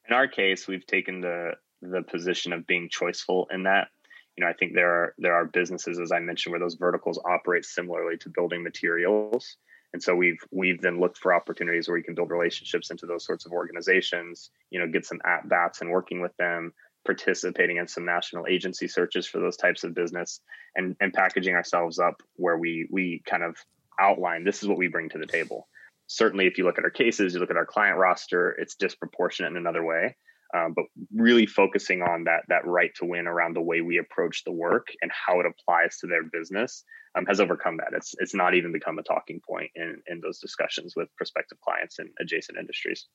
In 0.08 0.14
our 0.14 0.28
case, 0.28 0.68
we've 0.68 0.86
taken 0.86 1.20
the 1.20 1.52
the 1.82 2.02
position 2.02 2.52
of 2.52 2.66
being 2.66 2.88
choiceful 2.88 3.46
in 3.50 3.64
that. 3.64 3.88
You 4.36 4.44
know, 4.44 4.50
I 4.50 4.54
think 4.54 4.74
there 4.74 4.90
are 4.90 5.14
there 5.18 5.34
are 5.34 5.46
businesses, 5.46 5.98
as 5.98 6.12
I 6.12 6.20
mentioned, 6.20 6.52
where 6.52 6.60
those 6.60 6.74
verticals 6.74 7.18
operate 7.24 7.64
similarly 7.64 8.16
to 8.18 8.30
building 8.30 8.62
materials. 8.62 9.56
And 9.92 10.02
so 10.02 10.14
we've 10.14 10.38
we've 10.50 10.80
then 10.80 11.00
looked 11.00 11.18
for 11.18 11.34
opportunities 11.34 11.88
where 11.88 11.94
we 11.94 12.02
can 12.02 12.14
build 12.14 12.30
relationships 12.30 12.90
into 12.90 13.06
those 13.06 13.24
sorts 13.24 13.46
of 13.46 13.52
organizations, 13.52 14.50
you 14.70 14.78
know, 14.78 14.86
get 14.86 15.06
some 15.06 15.20
at 15.24 15.48
bats 15.48 15.80
and 15.80 15.90
working 15.90 16.20
with 16.20 16.36
them, 16.36 16.72
participating 17.04 17.78
in 17.78 17.88
some 17.88 18.04
national 18.04 18.46
agency 18.46 18.88
searches 18.88 19.26
for 19.26 19.40
those 19.40 19.56
types 19.56 19.84
of 19.84 19.94
business 19.94 20.40
and 20.74 20.96
and 21.00 21.14
packaging 21.14 21.54
ourselves 21.54 21.98
up 21.98 22.22
where 22.34 22.58
we 22.58 22.86
we 22.90 23.22
kind 23.26 23.42
of 23.42 23.56
outline 24.00 24.44
this 24.44 24.62
is 24.62 24.68
what 24.68 24.78
we 24.78 24.88
bring 24.88 25.08
to 25.10 25.18
the 25.18 25.26
table. 25.26 25.68
Certainly 26.06 26.46
if 26.46 26.58
you 26.58 26.64
look 26.64 26.78
at 26.78 26.84
our 26.84 26.90
cases 26.90 27.34
you 27.34 27.40
look 27.40 27.50
at 27.50 27.56
our 27.56 27.66
client 27.66 27.98
roster 27.98 28.50
it's 28.58 28.74
disproportionate 28.76 29.52
in 29.52 29.56
another 29.56 29.84
way. 29.84 30.16
Um, 30.54 30.74
but 30.76 30.84
really 31.12 31.44
focusing 31.44 32.02
on 32.02 32.24
that 32.24 32.42
that 32.48 32.64
right 32.64 32.92
to 32.96 33.04
win 33.04 33.26
around 33.26 33.54
the 33.54 33.60
way 33.60 33.80
we 33.80 33.98
approach 33.98 34.44
the 34.44 34.52
work 34.52 34.86
and 35.02 35.10
how 35.10 35.40
it 35.40 35.46
applies 35.46 35.98
to 35.98 36.06
their 36.06 36.22
business 36.22 36.84
um, 37.16 37.26
has 37.26 37.40
overcome 37.40 37.78
that. 37.78 37.96
It's 37.96 38.14
it's 38.18 38.34
not 38.34 38.54
even 38.54 38.72
become 38.72 38.98
a 38.98 39.02
talking 39.02 39.40
point 39.46 39.70
in 39.74 40.00
in 40.06 40.20
those 40.20 40.38
discussions 40.38 40.94
with 40.94 41.08
prospective 41.16 41.58
clients 41.60 41.98
in 41.98 42.10
adjacent 42.20 42.58
industries. 42.58 43.06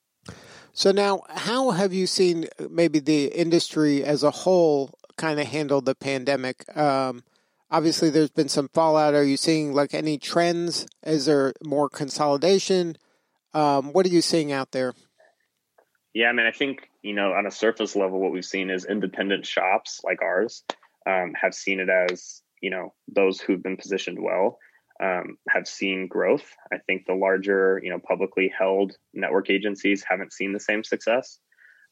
So 0.74 0.92
now 0.92 1.22
how 1.30 1.72
have 1.72 1.94
you 1.94 2.08
seen 2.08 2.48
maybe 2.70 3.00
the 3.00 3.26
industry 3.28 4.04
as 4.04 4.24
a 4.24 4.32
whole 4.32 4.92
kind 5.18 5.40
of 5.40 5.48
handle 5.48 5.82
the 5.82 5.96
pandemic? 5.96 6.66
Um, 6.76 7.24
Obviously, 7.72 8.10
there's 8.10 8.30
been 8.30 8.50
some 8.50 8.68
fallout. 8.68 9.14
Are 9.14 9.24
you 9.24 9.38
seeing 9.38 9.74
like 9.74 9.94
any 9.94 10.18
trends? 10.18 10.86
Is 11.04 11.26
there 11.26 11.54
more 11.64 11.90
consolidation? 11.90 12.98
Um, 13.54 13.94
what 13.94 14.06
are 14.06 14.10
you 14.10 14.22
seeing 14.22 14.52
out 14.52 14.72
there? 14.72 14.94
Yeah, 16.14 16.28
I 16.28 16.34
mean, 16.34 16.46
I 16.46 16.52
think 16.52 16.90
you 17.02 17.14
know, 17.14 17.32
on 17.32 17.48
a 17.48 17.52
surface 17.52 17.96
level, 17.96 18.20
what 18.20 18.32
we've 18.32 18.46
seen 18.46 18.70
is 18.70 18.86
independent 18.86 19.46
shops 19.46 20.02
like 20.04 20.22
ours 20.22 20.64
um, 21.08 21.34
have 21.42 21.56
seen 21.56 21.80
it 21.80 21.90
as 21.90 22.42
you 22.62 22.70
know 22.70 22.94
those 23.08 23.40
who've 23.40 23.64
been 23.64 23.78
positioned 23.78 24.22
well 24.22 24.60
um, 25.02 25.38
have 25.50 25.68
seen 25.68 26.08
growth. 26.08 26.46
I 26.72 26.78
think 26.78 27.06
the 27.06 27.14
larger, 27.14 27.80
you 27.84 27.90
know, 27.90 28.00
publicly 28.00 28.54
held 28.56 28.94
network 29.14 29.50
agencies 29.50 30.04
haven't 30.08 30.34
seen 30.34 30.54
the 30.54 30.60
same 30.60 30.84
success. 30.84 31.40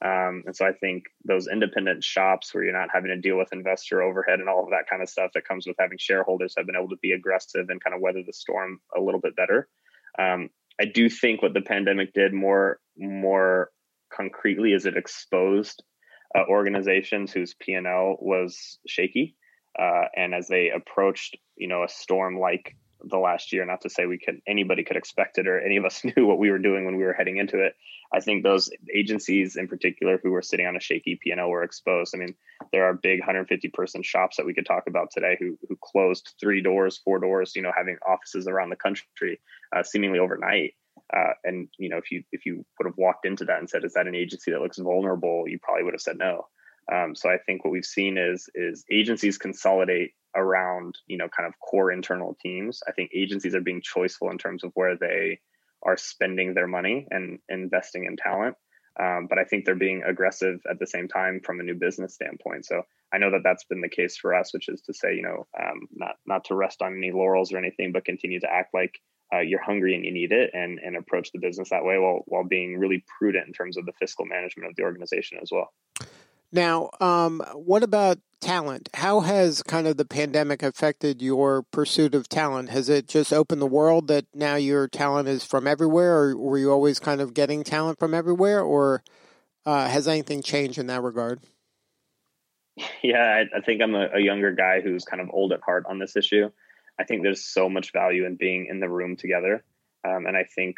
Um, 0.04 0.44
and 0.46 0.56
so 0.56 0.66
I 0.66 0.72
think 0.72 1.06
those 1.26 1.48
independent 1.48 2.04
shops 2.04 2.54
where 2.54 2.64
you're 2.64 2.78
not 2.78 2.90
having 2.94 3.10
to 3.10 3.18
deal 3.18 3.38
with 3.38 3.52
investor 3.52 4.02
overhead 4.02 4.40
and 4.40 4.48
all 4.48 4.64
of 4.64 4.70
that 4.70 4.90
kind 4.90 5.02
of 5.02 5.10
stuff 5.10 5.32
that 5.34 5.48
comes 5.48 5.68
with 5.68 5.76
having 5.78 5.98
shareholders 5.98 6.54
have 6.58 6.66
been 6.66 6.78
able 6.78 6.90
to 6.90 6.98
be 7.02 7.12
aggressive 7.12 7.66
and 7.70 7.84
kind 7.84 7.94
of 7.94 8.02
weather 8.02 8.24
the 8.26 8.32
storm 8.32 8.80
a 8.96 9.02
little 9.02 9.20
bit 9.20 9.36
better. 9.36 9.68
Um, 10.18 10.50
I 10.80 10.86
do 10.86 11.10
think 11.10 11.42
what 11.42 11.54
the 11.54 11.62
pandemic 11.62 12.14
did 12.14 12.34
more 12.34 12.80
more 12.98 13.72
concretely 14.14 14.72
is 14.72 14.86
it 14.86 14.98
exposed 14.98 15.84
uh, 16.36 16.44
organizations 16.50 17.32
whose 17.32 17.56
P&L 17.60 18.18
was 18.20 18.80
shaky. 18.88 19.36
Uh, 19.78 20.06
and 20.16 20.34
as 20.34 20.48
they 20.48 20.70
approached, 20.70 21.38
you 21.56 21.68
know, 21.68 21.84
a 21.84 21.90
storm 21.90 22.40
like 22.40 22.76
the 23.04 23.18
last 23.18 23.52
year. 23.54 23.66
Not 23.66 23.82
to 23.82 23.90
say 23.90 24.06
we 24.06 24.18
could 24.18 24.42
anybody 24.48 24.84
could 24.84 24.98
expect 24.98 25.38
it 25.38 25.48
or 25.48 25.60
any 25.60 25.78
of 25.78 25.86
us 25.86 26.04
knew 26.18 26.26
what 26.26 26.40
we 26.40 26.52
were 26.52 26.60
doing 26.60 26.86
when 26.86 26.98
we 26.98 27.04
were 27.04 27.14
heading 27.14 27.38
into 27.38 27.64
it. 27.64 27.76
I 28.14 28.20
think 28.20 28.44
those 28.44 28.70
agencies 28.94 29.56
in 29.56 29.68
particular 29.68 30.20
who 30.22 30.32
were 30.32 30.42
sitting 30.42 30.66
on 30.66 30.76
a 30.76 30.80
shaky 30.80 31.20
P&L 31.22 31.48
were 31.48 31.64
exposed. 31.64 32.16
I 32.16 32.18
mean, 32.18 32.34
there 32.72 32.86
are 32.86 32.94
big 32.94 33.20
150 33.20 33.70
person 33.70 34.02
shops 34.02 34.38
that 34.38 34.48
we 34.48 34.54
could 34.54 34.66
talk 34.66 34.84
about 34.88 35.12
today 35.12 35.38
who 35.40 35.58
who 35.68 35.78
closed 35.82 36.34
three 36.40 36.62
doors, 36.62 36.98
four 36.98 37.20
doors, 37.20 37.56
you 37.56 37.62
know, 37.62 37.72
having 37.76 37.98
offices 38.08 38.48
around 38.48 38.70
the 38.70 38.76
country 38.76 39.40
uh, 39.76 39.84
seemingly 39.84 40.20
overnight. 40.20 40.74
Uh, 41.16 41.34
and 41.44 41.70
you 41.78 41.90
know, 41.90 41.98
if 41.98 42.12
you 42.12 42.24
if 42.32 42.46
you 42.46 42.66
would 42.78 42.86
have 42.86 42.98
walked 42.98 43.26
into 43.26 43.46
that 43.46 43.60
and 43.60 43.70
said, 43.70 43.84
"Is 43.84 43.94
that 43.94 44.08
an 44.08 44.16
agency 44.16 44.52
that 44.52 44.62
looks 44.62 44.78
vulnerable?" 44.78 45.46
You 45.48 45.58
probably 45.58 45.84
would 45.84 45.94
have 45.94 46.02
said 46.02 46.18
no. 46.18 46.48
Um, 46.92 47.16
so 47.16 47.30
I 47.30 47.38
think 47.38 47.64
what 47.64 47.72
we've 47.72 47.86
seen 47.86 48.18
is 48.18 48.50
is 48.54 48.86
agencies 48.92 49.38
consolidate 49.38 50.14
around 50.40 50.98
you 51.08 51.18
know 51.18 51.28
kind 51.30 51.48
of 51.48 51.60
core 51.60 51.92
internal 51.92 52.38
teams. 52.42 52.82
I 52.88 52.92
think 52.92 53.12
agencies 53.14 53.56
are 53.56 53.62
being 53.62 53.82
choiceful 53.82 54.32
in 54.32 54.38
terms 54.38 54.64
of 54.64 54.72
where 54.74 54.98
they 54.98 55.40
are 55.84 55.98
spending 55.98 56.54
their 56.54 56.68
money 56.68 57.08
and 57.10 57.40
investing 57.50 58.06
in 58.06 58.18
talent. 58.18 58.56
Um, 59.00 59.28
but 59.30 59.40
I 59.40 59.46
think 59.46 59.64
they're 59.64 59.76
being 59.76 60.04
aggressive 60.04 60.60
at 60.70 60.78
the 60.78 60.88
same 60.88 61.08
time 61.08 61.40
from 61.44 61.60
a 61.60 61.64
new 61.64 61.76
business 61.76 62.14
standpoint. 62.16 62.66
So 62.66 62.84
I 63.14 63.18
know 63.18 63.32
that 63.32 63.44
that's 63.44 63.64
been 63.64 63.80
the 63.82 63.90
case 63.90 64.18
for 64.18 64.36
us, 64.36 64.54
which 64.54 64.68
is 64.68 64.82
to 64.82 64.94
say, 64.94 65.16
you 65.16 65.22
know, 65.22 65.48
um, 65.60 65.88
not 65.94 66.16
not 66.26 66.46
to 66.46 66.56
rest 66.56 66.82
on 66.82 66.98
any 66.98 67.12
laurels 67.12 67.54
or 67.54 67.58
anything, 67.58 67.92
but 67.92 68.06
continue 68.06 68.40
to 68.42 68.52
act 68.52 68.74
like 68.74 69.00
uh, 69.34 69.40
you're 69.40 69.62
hungry 69.62 69.96
and 69.96 70.04
you 70.04 70.12
need 70.12 70.32
it, 70.32 70.52
and 70.54 70.80
and 70.80 70.98
approach 70.98 71.32
the 71.32 71.40
business 71.40 71.70
that 71.70 71.86
way, 71.86 71.98
while 71.98 72.24
while 72.26 72.44
being 72.44 72.78
really 72.78 73.04
prudent 73.18 73.48
in 73.48 73.54
terms 73.54 73.78
of 73.78 73.86
the 73.86 73.94
fiscal 73.94 74.26
management 74.26 74.70
of 74.70 74.76
the 74.76 74.84
organization 74.84 75.40
as 75.42 75.50
well. 75.52 75.72
Now, 76.52 76.90
um, 77.00 77.44
what 77.54 77.84
about 77.84 78.18
talent? 78.40 78.90
How 78.96 79.22
has 79.22 79.64
kind 79.64 79.88
of 79.88 79.98
the 79.98 80.06
pandemic 80.06 80.64
affected 80.64 81.22
your 81.22 81.64
pursuit 81.64 82.16
of 82.16 82.30
talent? 82.30 82.70
Has 82.70 82.90
it 82.90 83.08
just 83.08 83.34
opened 83.34 83.62
the 83.62 83.68
world 83.68 84.08
that 84.08 84.26
now 84.34 84.56
your 84.56 84.88
talent 84.88 85.28
is 85.28 85.44
from 85.44 85.68
everywhere, 85.68 86.18
or 86.18 86.38
were 86.38 86.58
you 86.58 86.72
always 86.72 87.00
kind 87.00 87.22
of 87.22 87.34
getting 87.34 87.64
talent 87.64 88.00
from 88.00 88.14
everywhere, 88.14 88.62
or 88.62 89.04
uh, 89.66 89.88
has 89.88 90.08
anything 90.08 90.42
changed 90.42 90.78
in 90.78 90.88
that 90.88 91.02
regard? 91.02 91.42
Yeah, 93.04 93.44
I, 93.54 93.58
I 93.58 93.62
think 93.62 93.82
I'm 93.82 93.94
a, 93.94 94.08
a, 94.16 94.20
younger 94.22 94.54
guy 94.54 94.80
who's 94.80 95.04
kind 95.04 95.22
of 95.22 95.30
old 95.34 95.52
at 95.52 95.62
heart 95.62 95.86
on 95.90 96.00
this 96.00 96.16
issue. 96.16 96.50
I 96.98 97.04
think 97.04 97.24
there's 97.24 97.44
so 97.44 97.70
much 97.70 97.92
value 97.92 98.26
in 98.26 98.36
being 98.36 98.68
in 98.70 98.80
the 98.80 98.88
room 98.88 99.18
together, 99.18 99.66
um, 100.08 100.26
and 100.26 100.38
I 100.38 100.44
think 100.44 100.78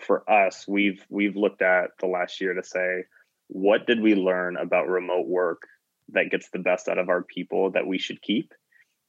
for 0.00 0.28
us, 0.30 0.64
we've 0.68 1.04
we've 1.08 1.36
looked 1.36 1.62
at 1.62 1.90
the 2.00 2.06
last 2.06 2.40
year 2.40 2.54
to 2.54 2.62
say 2.62 3.04
what 3.48 3.86
did 3.86 4.00
we 4.00 4.14
learn 4.14 4.56
about 4.56 4.88
remote 4.88 5.26
work 5.26 5.62
that 6.12 6.30
gets 6.30 6.50
the 6.50 6.58
best 6.58 6.88
out 6.88 6.98
of 6.98 7.08
our 7.08 7.22
people 7.22 7.70
that 7.72 7.86
we 7.86 7.98
should 7.98 8.22
keep? 8.22 8.52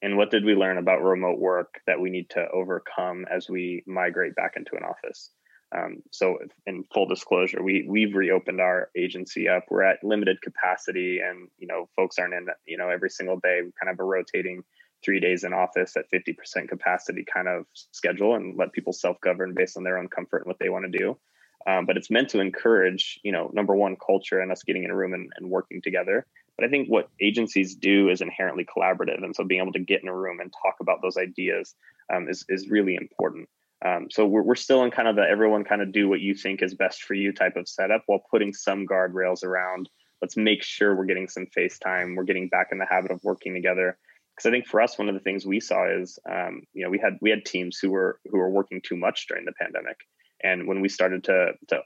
And 0.01 0.17
what 0.17 0.31
did 0.31 0.43
we 0.43 0.55
learn 0.55 0.77
about 0.77 1.03
remote 1.03 1.39
work 1.39 1.79
that 1.85 1.99
we 1.99 2.09
need 2.09 2.29
to 2.31 2.47
overcome 2.51 3.25
as 3.31 3.47
we 3.47 3.83
migrate 3.85 4.35
back 4.35 4.53
into 4.55 4.75
an 4.75 4.83
office? 4.83 5.31
Um, 5.73 6.01
so 6.11 6.37
in 6.65 6.83
full 6.93 7.07
disclosure 7.07 7.63
we 7.63 7.85
we've 7.87 8.13
reopened 8.13 8.59
our 8.59 8.89
agency 8.97 9.47
up. 9.47 9.65
We're 9.69 9.83
at 9.83 10.03
limited 10.03 10.41
capacity 10.41 11.19
and 11.19 11.47
you 11.57 11.67
know 11.67 11.87
folks 11.95 12.17
aren't 12.19 12.33
in 12.33 12.47
you 12.65 12.77
know 12.77 12.89
every 12.89 13.09
single 13.09 13.39
day 13.39 13.61
we 13.63 13.71
kind 13.81 13.91
of 13.91 13.99
a 13.99 14.03
rotating 14.03 14.63
three 15.03 15.19
days 15.19 15.43
in 15.43 15.53
office 15.53 15.95
at 15.97 16.11
50% 16.11 16.69
capacity 16.69 17.25
kind 17.33 17.47
of 17.47 17.65
schedule 17.73 18.35
and 18.35 18.55
let 18.55 18.71
people 18.71 18.93
self-govern 18.93 19.55
based 19.55 19.75
on 19.77 19.83
their 19.83 19.97
own 19.97 20.07
comfort 20.07 20.43
and 20.43 20.47
what 20.47 20.59
they 20.59 20.69
want 20.69 20.85
to 20.91 20.95
do. 20.95 21.17
Um, 21.65 21.87
but 21.87 21.97
it's 21.97 22.11
meant 22.11 22.29
to 22.29 22.41
encourage 22.41 23.19
you 23.23 23.31
know 23.31 23.49
number 23.53 23.75
one 23.75 23.95
culture 23.95 24.41
and 24.41 24.51
us 24.51 24.63
getting 24.63 24.83
in 24.83 24.91
a 24.91 24.95
room 24.95 25.13
and, 25.13 25.31
and 25.37 25.49
working 25.49 25.81
together 25.81 26.25
but 26.57 26.65
i 26.65 26.69
think 26.69 26.87
what 26.87 27.09
agencies 27.19 27.75
do 27.75 28.09
is 28.09 28.21
inherently 28.21 28.65
collaborative 28.65 29.23
and 29.23 29.35
so 29.35 29.43
being 29.43 29.61
able 29.61 29.73
to 29.73 29.79
get 29.79 30.01
in 30.01 30.09
a 30.09 30.15
room 30.15 30.39
and 30.39 30.53
talk 30.63 30.75
about 30.79 31.01
those 31.01 31.17
ideas 31.17 31.75
um, 32.11 32.27
is, 32.29 32.45
is 32.49 32.69
really 32.69 32.95
important. 32.95 33.49
Um, 33.83 34.07
so 34.11 34.27
we're, 34.27 34.43
we're 34.43 34.55
still 34.55 34.83
in 34.83 34.91
kind 34.91 35.07
of 35.07 35.15
the 35.15 35.23
everyone 35.23 35.63
kind 35.63 35.81
of 35.81 35.91
do 35.91 36.07
what 36.07 36.19
you 36.19 36.35
think 36.35 36.61
is 36.61 36.75
best 36.75 37.01
for 37.03 37.15
you 37.15 37.33
type 37.33 37.55
of 37.55 37.67
setup 37.67 38.03
while 38.05 38.23
putting 38.29 38.53
some 38.53 38.85
guardrails 38.85 39.43
around 39.43 39.89
let's 40.21 40.37
make 40.37 40.61
sure 40.61 40.95
we're 40.95 41.05
getting 41.05 41.27
some 41.27 41.47
face 41.47 41.79
time 41.79 42.15
we're 42.15 42.23
getting 42.23 42.47
back 42.47 42.67
in 42.71 42.77
the 42.77 42.85
habit 42.85 43.11
of 43.11 43.23
working 43.23 43.53
together. 43.53 43.97
Because 44.35 44.47
i 44.47 44.51
think 44.51 44.67
for 44.67 44.81
us 44.81 44.99
one 44.99 45.09
of 45.09 45.15
the 45.15 45.19
things 45.19 45.45
we 45.45 45.59
saw 45.59 45.89
is 45.89 46.19
um, 46.29 46.61
you 46.73 46.83
know 46.83 46.91
we 46.91 46.99
had 46.99 47.17
we 47.21 47.31
had 47.31 47.43
teams 47.43 47.79
who 47.79 47.89
were 47.89 48.19
who 48.29 48.37
were 48.37 48.51
working 48.51 48.81
too 48.83 48.95
much 48.95 49.27
during 49.27 49.45
the 49.45 49.53
pandemic. 49.59 49.97
And 50.43 50.67
when 50.67 50.81
we 50.81 50.89
started 50.89 51.23
to 51.25 51.53
to 51.69 51.79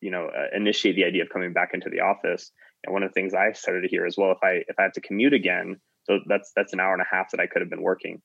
you 0.00 0.12
know 0.12 0.26
uh, 0.26 0.56
initiate 0.56 0.94
the 0.94 1.04
idea 1.04 1.24
of 1.24 1.28
coming 1.28 1.52
back 1.52 1.70
into 1.74 1.90
the 1.90 2.00
office, 2.00 2.52
and 2.84 2.92
one 2.92 3.02
of 3.02 3.10
the 3.10 3.14
things 3.14 3.34
I 3.34 3.52
started 3.52 3.82
to 3.82 3.88
hear 3.88 4.06
as 4.06 4.16
well, 4.16 4.32
if 4.32 4.38
I 4.42 4.64
if 4.68 4.78
I 4.78 4.82
have 4.82 4.92
to 4.92 5.00
commute 5.00 5.32
again, 5.32 5.80
so 6.04 6.20
that's 6.26 6.52
that's 6.54 6.72
an 6.72 6.80
hour 6.80 6.92
and 6.92 7.02
a 7.02 7.14
half 7.14 7.30
that 7.30 7.40
I 7.40 7.46
could 7.46 7.62
have 7.62 7.70
been 7.70 7.82
working. 7.82 8.20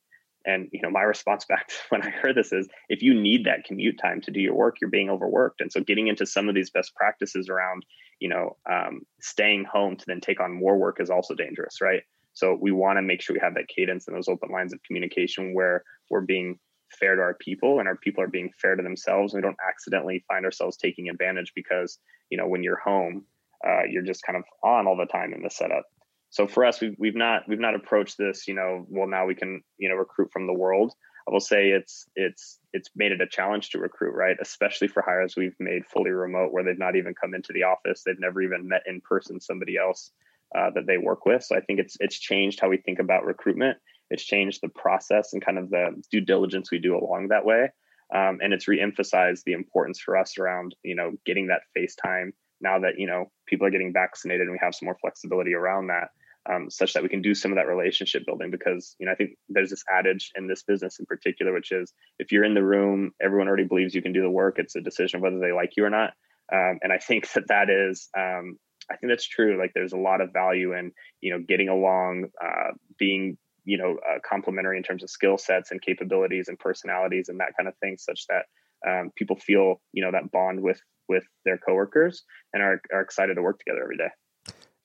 And 0.46 0.70
you 0.72 0.82
know, 0.82 0.90
my 0.90 1.02
response 1.02 1.46
back 1.50 1.70
when 1.90 2.02
I 2.02 2.10
heard 2.10 2.36
this 2.36 2.52
is, 2.52 2.68
if 2.90 3.02
you 3.02 3.14
need 3.14 3.46
that 3.46 3.66
commute 3.66 4.00
time 4.02 4.22
to 4.22 4.32
do 4.32 4.40
your 4.40 4.56
work, 4.56 4.78
you're 4.82 4.90
being 4.90 5.10
overworked. 5.10 5.62
And 5.62 5.72
so, 5.72 5.82
getting 5.82 6.08
into 6.08 6.26
some 6.26 6.50
of 6.50 6.56
these 6.56 6.70
best 6.70 6.96
practices 6.96 7.50
around, 7.50 7.86
you 8.20 8.30
know, 8.30 8.58
um, 8.70 9.02
staying 9.22 9.66
home 9.66 9.96
to 9.98 10.06
then 10.08 10.22
take 10.22 10.40
on 10.40 10.52
more 10.54 10.78
work 10.78 11.00
is 11.00 11.10
also 11.10 11.34
dangerous, 11.34 11.82
right? 11.82 12.04
So 12.38 12.56
we 12.60 12.72
want 12.72 12.98
to 12.98 13.02
make 13.02 13.24
sure 13.24 13.34
we 13.34 13.40
have 13.40 13.56
that 13.56 13.68
cadence 13.68 14.08
and 14.08 14.16
those 14.16 14.28
open 14.28 14.52
lines 14.52 14.72
of 14.72 14.84
communication 14.84 15.56
where 15.56 15.84
we're 16.12 16.22
being 16.22 16.60
fair 16.92 17.16
to 17.16 17.22
our 17.22 17.34
people 17.34 17.80
and 17.80 17.88
our 17.88 17.96
people 17.98 18.24
are 18.24 18.28
being 18.28 18.52
fair 18.62 18.76
to 18.76 18.84
themselves 18.84 19.34
and 19.34 19.42
we 19.42 19.48
don't 19.48 19.58
accidentally 19.68 20.24
find 20.28 20.46
ourselves 20.46 20.78
taking 20.78 21.10
advantage 21.10 21.52
because 21.56 21.98
you 22.30 22.38
know 22.38 22.48
when 22.48 22.64
you're 22.64 22.80
home 22.80 23.26
uh, 23.66 23.84
you're 23.90 24.04
just 24.04 24.24
kind 24.24 24.38
of 24.38 24.44
on 24.64 24.88
all 24.88 24.98
the 24.98 25.06
time 25.06 25.34
in 25.34 25.42
the 25.42 25.50
setup. 25.50 25.84
So 26.30 26.48
for 26.48 26.66
us 26.66 26.82
we've, 26.82 26.96
we've 27.00 27.16
not 27.16 27.44
we've 27.48 27.60
not 27.60 27.76
approached 27.76 28.18
this 28.18 28.48
you 28.48 28.54
know 28.54 28.86
well 28.90 29.08
now 29.08 29.26
we 29.26 29.36
can 29.36 29.62
you 29.78 29.90
know 29.90 29.96
recruit 29.96 30.32
from 30.32 30.48
the 30.48 30.54
world. 30.54 30.94
I 31.28 31.32
will 31.32 31.40
say 31.40 31.70
it's 31.70 32.06
it's 32.16 32.60
it's 32.74 32.90
made 32.96 33.12
it 33.12 33.22
a 33.22 33.28
challenge 33.28 33.70
to 33.72 33.80
recruit 33.80 34.14
right? 34.14 34.38
Especially 34.42 34.88
for 34.88 35.02
hires 35.02 35.36
we've 35.36 35.56
made 35.60 35.86
fully 35.86 36.12
remote 36.12 36.52
where 36.52 36.64
they've 36.64 36.78
not 36.78 36.96
even 36.96 37.14
come 37.20 37.34
into 37.34 37.54
the 37.54 37.64
office. 37.64 38.04
They've 38.06 38.20
never 38.20 38.42
even 38.42 38.68
met 38.68 38.84
in 38.86 39.02
person 39.02 39.40
somebody 39.40 39.78
else 39.78 40.12
uh, 40.58 40.70
that 40.76 40.88
they 40.88 40.98
work 40.98 41.26
with. 41.26 41.44
So 41.44 41.56
i 41.56 41.62
think 41.62 41.80
it's 41.80 41.98
it's 42.00 42.20
changed 42.20 42.60
how 42.60 42.70
we 42.70 42.78
think 42.78 43.00
about 43.00 43.26
recruitment. 43.26 43.78
It's 44.10 44.24
changed 44.24 44.60
the 44.62 44.70
process 44.70 45.34
and 45.34 45.44
kind 45.44 45.58
of 45.58 45.70
the 45.70 46.02
due 46.12 46.22
diligence 46.22 46.72
we 46.72 46.80
do 46.80 46.98
along 46.98 47.30
that 47.30 47.46
way. 47.46 47.70
Um, 48.14 48.40
and 48.42 48.54
it's 48.54 48.68
reemphasized 48.68 49.44
the 49.46 49.52
importance 49.52 50.00
for 50.00 50.18
us 50.18 50.38
around, 50.38 50.76
you 50.82 50.96
know, 50.96 51.12
getting 51.26 51.48
that 51.48 51.64
face 51.74 51.96
time 51.96 52.32
now 52.62 52.80
that, 52.80 52.94
you 52.98 53.08
know, 53.08 53.26
people 53.46 53.68
are 53.68 53.72
getting 53.72 53.94
vaccinated 53.94 54.42
and 54.42 54.52
we 54.52 54.60
have 54.62 54.76
some 54.76 54.86
more 54.88 54.98
flexibility 55.00 55.54
around 55.54 55.88
that. 55.88 56.10
Um, 56.50 56.70
such 56.70 56.94
that 56.94 57.04
we 57.04 57.10
can 57.10 57.22
do 57.22 57.36
some 57.36 57.52
of 57.52 57.58
that 57.58 57.68
relationship 57.68 58.26
building 58.26 58.52
because 58.52 58.96
you 59.00 59.06
know 59.06 59.12
I 59.12 59.16
think 59.16 59.32
there's 59.50 59.70
this 59.70 59.84
adage 59.94 60.32
in 60.34 60.48
this 60.48 60.64
business 60.64 60.98
in 60.98 61.06
particular, 61.06 61.52
which 61.52 61.74
is 61.74 61.92
if 62.20 62.32
you're 62.32 62.46
in 62.46 62.54
the 62.54 62.64
room, 62.64 63.12
everyone 63.22 63.50
already 63.50 63.66
believes 63.66 63.94
you 63.94 64.02
can 64.02 64.14
do 64.14 64.22
the 64.22 64.30
work. 64.30 64.58
It's 64.58 64.78
a 64.78 64.80
decision 64.80 65.18
of 65.18 65.24
whether 65.24 65.40
they 65.40 65.52
like 65.52 65.72
you 65.76 65.84
or 65.84 65.90
not. 65.90 66.14
Um, 66.50 66.80
and 66.82 66.94
I 66.94 67.00
think 67.00 67.30
that 67.34 67.50
that 67.50 67.70
is 67.70 68.08
um, 68.18 68.58
I 68.90 68.96
think 68.96 69.12
that's 69.12 69.28
true. 69.28 69.60
Like 69.60 69.72
there's 69.74 69.94
a 69.94 69.98
lot 69.98 70.22
of 70.22 70.32
value 70.32 70.74
in 70.74 70.92
you 71.22 71.34
know 71.34 71.44
getting 71.46 71.70
along, 71.70 72.30
uh, 72.42 72.72
being 72.98 73.38
you 73.66 73.78
know 73.78 73.98
uh, 74.10 74.20
complementary 74.28 74.78
in 74.78 74.84
terms 74.84 75.04
of 75.04 75.10
skill 75.10 75.38
sets 75.38 75.72
and 75.72 75.82
capabilities 75.82 76.48
and 76.48 76.58
personalities 76.58 77.30
and 77.30 77.40
that 77.40 77.54
kind 77.58 77.68
of 77.68 77.76
thing 77.78 77.98
such 77.98 78.26
that 78.28 78.46
um, 78.88 79.12
people 79.16 79.38
feel 79.38 79.82
you 79.94 80.04
know 80.04 80.12
that 80.12 80.32
bond 80.32 80.62
with 80.62 80.82
with 81.10 81.24
their 81.46 81.58
coworkers 81.58 82.24
and 82.54 82.62
are, 82.62 82.82
are 82.94 83.02
excited 83.02 83.36
to 83.36 83.42
work 83.42 83.60
together 83.60 83.84
every 83.84 83.98
day. 83.98 84.10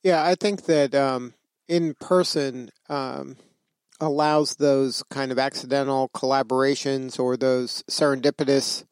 Yeah 0.02 0.24
i 0.24 0.34
think 0.34 0.64
that 0.66 0.94
um, 0.94 1.34
in 1.68 1.94
person 1.94 2.70
um, 2.88 3.36
allows 4.00 4.56
those 4.56 5.02
kind 5.10 5.32
of 5.32 5.38
accidental 5.38 6.10
collaborations 6.14 7.18
or 7.18 7.36
those 7.36 7.82
serendipitous 7.90 8.84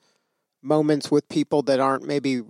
moments 0.63 1.11
with 1.11 1.29
people 1.29 1.63
that 1.63 1.81
aren't 1.81 2.07
maybe 2.07 2.43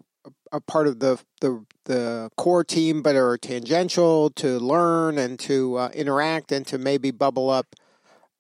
a 0.52 0.60
part 0.60 0.86
of 0.86 0.98
the 1.00 1.18
the 1.40 1.64
the 1.84 2.30
core 2.36 2.64
team, 2.64 3.02
but 3.02 3.16
are 3.16 3.38
tangential 3.38 4.30
to 4.30 4.58
learn 4.58 5.18
and 5.18 5.38
to 5.40 5.76
uh, 5.76 5.88
interact 5.94 6.52
and 6.52 6.66
to 6.66 6.78
maybe 6.78 7.10
bubble 7.10 7.50
up 7.50 7.74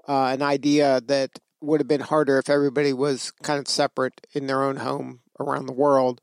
uh, 0.08 0.26
an 0.26 0.42
idea 0.42 1.00
that 1.06 1.38
would 1.60 1.80
have 1.80 1.88
been 1.88 2.00
harder 2.00 2.38
if 2.38 2.48
everybody 2.48 2.92
was 2.92 3.32
kind 3.42 3.58
of 3.58 3.68
separate 3.68 4.26
in 4.32 4.46
their 4.46 4.62
own 4.62 4.76
home 4.76 5.20
around 5.38 5.66
the 5.66 5.72
world. 5.72 6.20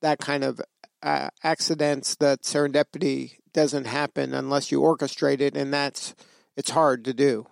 That 0.00 0.18
kind 0.18 0.44
of 0.44 0.60
uh, 1.02 1.30
accidents, 1.42 2.16
that 2.16 2.42
serendipity 2.42 3.38
doesn't 3.52 3.86
happen 3.86 4.34
unless 4.34 4.70
you 4.70 4.80
orchestrate 4.80 5.40
it, 5.40 5.56
and 5.56 5.72
that's 5.72 6.14
it's 6.56 6.70
hard 6.70 7.04
to 7.04 7.14
do. 7.14 7.46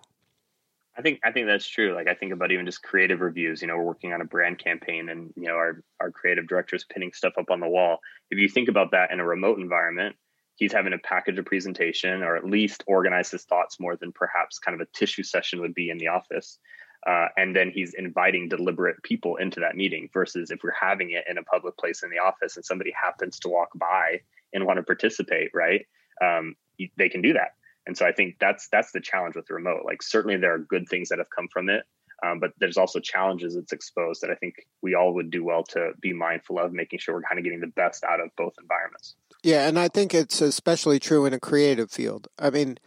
I 0.96 1.02
think 1.02 1.20
I 1.24 1.30
think 1.30 1.46
that's 1.46 1.68
true. 1.68 1.94
Like 1.94 2.08
I 2.08 2.14
think 2.14 2.32
about 2.32 2.50
even 2.50 2.66
just 2.66 2.82
creative 2.82 3.20
reviews. 3.20 3.62
You 3.62 3.68
know, 3.68 3.76
we're 3.76 3.84
working 3.84 4.12
on 4.12 4.20
a 4.20 4.24
brand 4.24 4.58
campaign, 4.58 5.08
and 5.08 5.32
you 5.36 5.44
know, 5.44 5.54
our 5.54 5.82
our 6.00 6.10
creative 6.10 6.48
director 6.48 6.76
is 6.76 6.84
pinning 6.84 7.12
stuff 7.12 7.34
up 7.38 7.50
on 7.50 7.60
the 7.60 7.68
wall. 7.68 7.98
If 8.30 8.38
you 8.38 8.48
think 8.48 8.68
about 8.68 8.90
that 8.90 9.12
in 9.12 9.20
a 9.20 9.24
remote 9.24 9.58
environment, 9.58 10.16
he's 10.56 10.72
having 10.72 10.90
to 10.92 10.98
package 10.98 11.38
a 11.38 11.42
presentation 11.42 12.22
or 12.22 12.36
at 12.36 12.44
least 12.44 12.82
organize 12.86 13.30
his 13.30 13.44
thoughts 13.44 13.78
more 13.78 13.96
than 13.96 14.12
perhaps 14.12 14.58
kind 14.58 14.78
of 14.78 14.86
a 14.86 14.90
tissue 14.98 15.22
session 15.22 15.60
would 15.60 15.74
be 15.74 15.88
in 15.88 15.98
the 15.98 16.08
office. 16.08 16.58
Uh, 17.08 17.28
and 17.38 17.56
then 17.56 17.70
he's 17.70 17.94
inviting 17.94 18.48
deliberate 18.48 19.02
people 19.02 19.36
into 19.36 19.60
that 19.60 19.74
meeting 19.74 20.10
versus 20.12 20.50
if 20.50 20.60
we're 20.62 20.72
having 20.78 21.12
it 21.12 21.24
in 21.30 21.38
a 21.38 21.42
public 21.42 21.76
place 21.78 22.02
in 22.02 22.10
the 22.10 22.18
office 22.18 22.56
and 22.56 22.64
somebody 22.64 22.92
happens 22.92 23.38
to 23.38 23.48
walk 23.48 23.70
by 23.76 24.20
and 24.52 24.66
want 24.66 24.76
to 24.76 24.82
participate, 24.82 25.50
right? 25.54 25.86
Um, 26.22 26.54
they 26.98 27.08
can 27.08 27.22
do 27.22 27.32
that 27.32 27.52
and 27.88 27.96
so 27.96 28.06
I 28.06 28.12
think 28.12 28.36
that's 28.38 28.68
that's 28.68 28.92
the 28.92 29.00
challenge 29.00 29.34
with 29.34 29.50
remote. 29.50 29.84
Like 29.84 30.02
certainly 30.02 30.36
there 30.36 30.54
are 30.54 30.58
good 30.58 30.88
things 30.88 31.08
that 31.08 31.18
have 31.18 31.30
come 31.34 31.48
from 31.48 31.70
it, 31.70 31.84
um, 32.22 32.38
but 32.38 32.52
there's 32.60 32.76
also 32.76 33.00
challenges 33.00 33.56
it's 33.56 33.72
exposed 33.72 34.20
that 34.20 34.30
I 34.30 34.34
think 34.34 34.66
we 34.82 34.94
all 34.94 35.14
would 35.14 35.30
do 35.30 35.42
well 35.42 35.64
to 35.70 35.92
be 35.98 36.12
mindful 36.12 36.58
of, 36.58 36.72
making 36.72 36.98
sure 36.98 37.14
we're 37.14 37.22
kind 37.22 37.38
of 37.38 37.44
getting 37.44 37.60
the 37.60 37.66
best 37.66 38.04
out 38.04 38.20
of 38.20 38.28
both 38.36 38.52
environments. 38.60 39.16
Yeah, 39.42 39.66
and 39.66 39.78
I 39.78 39.88
think 39.88 40.12
it's 40.12 40.42
especially 40.42 40.98
true 40.98 41.24
in 41.24 41.32
a 41.32 41.40
creative 41.40 41.90
field. 41.90 42.28
I 42.38 42.50
mean, 42.50 42.78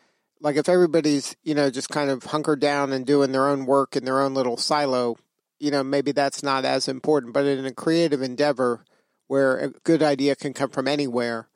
like 0.42 0.58
if 0.58 0.68
everybody's 0.68 1.36
you 1.44 1.56
know 1.56 1.70
just 1.70 1.90
kind 1.90 2.10
of 2.10 2.24
hunkered 2.24 2.60
down 2.60 2.92
and 2.92 3.06
doing 3.06 3.32
their 3.32 3.48
own 3.48 3.66
work 3.66 3.96
in 3.96 4.04
their 4.04 4.20
own 4.20 4.34
little 4.34 4.58
silo, 4.58 5.16
you 5.60 5.72
know 5.72 5.84
maybe 5.84 6.12
that's 6.12 6.44
not 6.44 6.66
as 6.66 6.88
important. 6.88 7.34
But 7.34 7.46
in 7.46 7.66
a 7.66 7.74
creative 7.74 8.22
endeavor 8.22 8.84
where 9.28 9.58
a 9.58 9.70
good 9.70 10.04
idea 10.04 10.36
can 10.36 10.54
come 10.54 10.70
from 10.70 10.88
anywhere, 10.88 11.48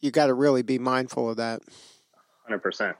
you 0.00 0.10
got 0.10 0.26
to 0.26 0.34
really 0.34 0.62
be 0.62 0.78
mindful 0.78 1.30
of 1.30 1.36
that. 1.36 1.62
Hundred 2.44 2.60
percent. 2.60 2.96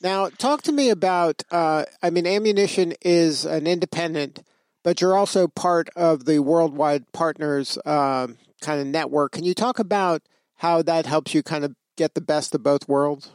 Now, 0.00 0.28
talk 0.28 0.62
to 0.62 0.72
me 0.72 0.90
about. 0.90 1.42
Uh, 1.50 1.84
I 2.02 2.10
mean, 2.10 2.26
ammunition 2.26 2.94
is 3.02 3.44
an 3.44 3.66
independent, 3.66 4.42
but 4.82 5.00
you're 5.00 5.16
also 5.16 5.48
part 5.48 5.88
of 5.96 6.24
the 6.24 6.40
worldwide 6.40 7.10
partners 7.12 7.78
um, 7.84 8.38
kind 8.60 8.80
of 8.80 8.86
network. 8.86 9.32
Can 9.32 9.44
you 9.44 9.54
talk 9.54 9.78
about 9.78 10.22
how 10.56 10.82
that 10.82 11.06
helps 11.06 11.34
you 11.34 11.42
kind 11.42 11.64
of 11.64 11.74
get 11.96 12.14
the 12.14 12.20
best 12.20 12.54
of 12.54 12.62
both 12.62 12.88
worlds? 12.88 13.30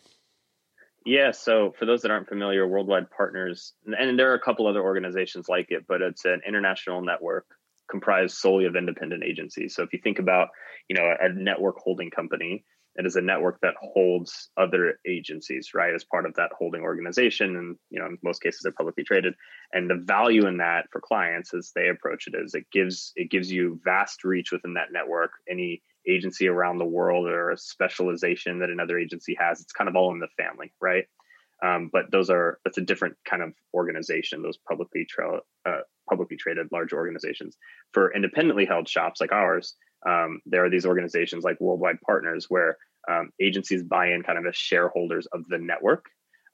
Yeah. 1.06 1.32
So, 1.32 1.74
for 1.78 1.86
those 1.86 2.02
that 2.02 2.12
aren't 2.12 2.28
familiar, 2.28 2.68
Worldwide 2.68 3.10
Partners, 3.10 3.74
and 3.86 4.20
there 4.20 4.32
are 4.32 4.36
a 4.36 4.42
couple 4.42 4.68
other 4.68 4.82
organizations 4.82 5.48
like 5.48 5.68
it, 5.70 5.86
but 5.88 6.02
it's 6.02 6.26
an 6.26 6.42
international 6.48 7.02
network 7.02 7.46
comprised 7.90 8.38
solely 8.38 8.66
of 8.66 8.76
independent 8.76 9.24
agencies. 9.24 9.76
So, 9.76 9.84
if 9.84 9.94
you 9.94 10.00
think 10.04 10.20
about, 10.20 10.50
you 10.90 10.96
know, 10.96 11.14
a 11.20 11.30
network 11.30 11.78
holding 11.78 12.10
company, 12.12 12.66
it 12.96 13.06
is 13.06 13.16
a 13.16 13.22
network 13.22 13.60
that 13.62 13.76
holds 13.80 14.50
other 14.58 15.00
agencies, 15.08 15.70
right, 15.74 15.94
as 15.94 16.04
part 16.04 16.26
of 16.26 16.36
that 16.36 16.52
holding 16.58 16.82
organization. 16.82 17.56
And, 17.56 17.78
you 17.90 18.00
know, 18.00 18.08
in 18.08 18.18
most 18.24 18.42
cases, 18.42 18.62
they're 18.64 18.74
publicly 18.74 19.06
traded. 19.06 19.36
And 19.72 19.90
the 19.90 20.04
value 20.04 20.48
in 20.48 20.58
that 20.58 20.88
for 20.92 21.00
clients 21.00 21.54
as 21.54 21.72
they 21.74 21.88
approach 21.88 22.28
it 22.28 22.36
is 22.36 22.54
it 22.54 22.66
gives 22.74 23.14
it 23.16 23.32
gives 23.32 23.50
you 23.50 23.80
vast 23.86 24.26
reach 24.26 24.52
within 24.52 24.74
that 24.74 24.92
network. 24.92 25.32
Any 25.50 25.82
agency 26.08 26.48
around 26.48 26.78
the 26.78 26.86
world 26.86 27.28
or 27.28 27.52
a 27.52 27.58
specialization 27.58 28.60
that 28.60 28.70
another 28.70 28.98
agency 28.98 29.36
has. 29.40 29.62
It's 29.62 29.74
kind 29.74 29.90
of 29.90 29.96
all 29.96 30.12
in 30.12 30.20
the 30.20 30.28
family, 30.38 30.74
right? 30.82 31.06
Um, 31.64 31.90
but 31.92 32.06
those 32.12 32.30
are 32.30 32.60
that's 32.64 32.78
a 32.78 32.82
different 32.82 33.16
kind 33.30 33.44
of 33.44 33.54
organization. 33.74 34.42
Those 34.42 34.58
publicly 34.58 35.06
tra- 35.10 35.42
uh, 35.66 35.82
publicly 36.10 36.38
traded 36.38 36.68
large 36.72 36.94
organizations. 36.94 37.58
For 37.94 38.14
independently 38.14 38.66
held 38.66 38.88
shops 38.88 39.20
like 39.20 39.32
ours, 39.32 39.76
um, 40.08 40.42
there 40.46 40.64
are 40.64 40.70
these 40.70 40.86
organizations 40.86 41.44
like 41.44 41.60
Worldwide 41.60 42.00
Partners 42.02 42.46
where 42.50 42.78
um, 43.10 43.32
agencies 43.42 43.84
buy 43.84 44.12
in 44.12 44.24
kind 44.24 44.38
of 44.38 44.46
as 44.46 44.56
shareholders 44.56 45.28
of 45.34 45.46
the 45.50 45.58
network, 45.58 46.06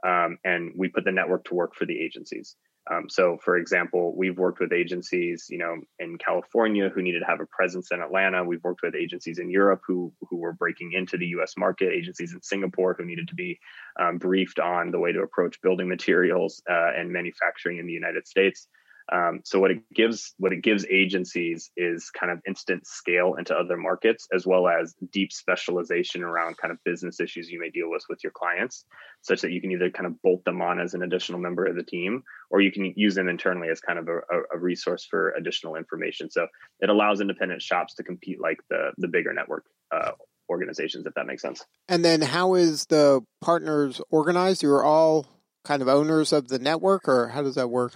um, 0.06 0.38
and 0.44 0.74
we 0.76 0.88
put 0.88 1.06
the 1.06 1.12
network 1.12 1.46
to 1.46 1.56
work 1.56 1.76
for 1.76 1.86
the 1.86 2.00
agencies. 2.00 2.56
Um, 2.92 3.10
so, 3.10 3.38
for 3.44 3.58
example, 3.58 4.16
we've 4.16 4.38
worked 4.38 4.60
with 4.60 4.72
agencies, 4.72 5.48
you 5.50 5.58
know, 5.58 5.78
in 5.98 6.18
California 6.18 6.90
who 6.90 7.02
needed 7.02 7.22
to 7.22 7.26
have 7.26 7.40
a 7.40 7.48
presence 7.48 7.92
in 7.92 8.00
Atlanta. 8.00 8.44
We've 8.44 8.64
worked 8.64 8.84
with 8.84 8.94
agencies 8.96 9.40
in 9.40 9.50
Europe 9.50 9.82
who 9.88 10.14
who 10.30 10.38
were 10.38 10.54
breaking 10.54 10.94
into 10.94 11.18
the 11.18 11.28
U.S. 11.28 11.56
market. 11.58 11.92
Agencies 11.92 12.34
in 12.34 12.42
Singapore 12.44 12.96
who 12.98 13.06
needed 13.06 13.28
to 13.30 13.36
be 13.36 13.60
um, 14.00 14.18
briefed 14.18 14.60
on 14.60 14.92
the 14.92 15.00
way 15.00 15.12
to 15.12 15.22
approach 15.22 15.62
building 15.62 15.88
materials 15.88 16.62
uh, 16.70 16.92
and 16.96 17.12
manufacturing 17.12 17.80
in 17.80 17.88
the 17.88 17.94
United 17.94 18.28
States. 18.28 18.68
Um, 19.12 19.42
so 19.44 19.60
what 19.60 19.70
it 19.70 19.82
gives 19.94 20.34
what 20.40 20.52
it 20.52 20.64
gives 20.64 20.86
agencies 20.90 21.70
is 21.78 22.10
kind 22.10 22.32
of 22.32 22.40
instant 22.48 22.88
scale 22.88 23.36
into 23.36 23.54
other 23.54 23.78
markets 23.78 24.28
as 24.34 24.48
well 24.48 24.68
as 24.68 24.96
deep 25.12 25.32
specialization 25.32 26.24
around 26.24 26.58
kind 26.58 26.72
of 26.72 26.84
business 26.84 27.20
issues 27.20 27.50
you 27.50 27.60
may 27.60 27.70
deal 27.70 27.90
with 27.90 28.04
with 28.10 28.24
your 28.24 28.32
clients 28.32 28.86
such 29.22 29.42
that 29.42 29.52
you 29.52 29.62
can 29.62 29.72
either 29.72 29.92
kind 29.92 30.08
of 30.08 30.20
bolt 30.24 30.44
them 30.46 30.62
on 30.62 30.80
as 30.80 30.96
an 30.96 31.04
additional 31.04 31.40
member 31.40 31.66
of 31.66 31.76
the 31.76 31.84
team 31.84 32.24
or 32.50 32.62
you 32.62 32.72
can 32.72 32.94
use 32.96 33.14
them 33.14 33.30
internally 33.30 33.70
as 33.70 33.80
kind 33.80 34.00
of 34.00 34.08
a, 34.08 34.56
a 34.56 34.58
resource 34.58 35.06
for 35.06 35.32
additional 35.32 35.76
information. 35.76 36.32
So 36.32 36.48
it 36.80 36.90
allows 36.90 37.22
independent 37.22 37.62
shops 37.62 37.94
to 37.96 38.04
compete 38.04 38.42
like 38.42 38.58
the 38.70 38.92
the 38.98 39.08
bigger 39.08 39.34
network 39.34 39.66
uh, 39.92 40.12
organizations 40.50 41.06
if 41.06 41.14
that 41.14 41.28
makes 41.28 41.44
sense. 41.44 41.64
And 41.88 42.04
then 42.04 42.24
how 42.24 42.56
is 42.56 42.88
the 42.88 43.22
partners 43.40 44.02
organized? 44.10 44.64
You're 44.64 44.84
all 44.84 45.28
kind 45.64 45.84
of 45.84 45.88
owners 45.88 46.34
of 46.34 46.48
the 46.48 46.60
network 46.60 47.08
or 47.08 47.30
how 47.30 47.44
does 47.44 47.56
that 47.56 47.70
work 47.70 47.94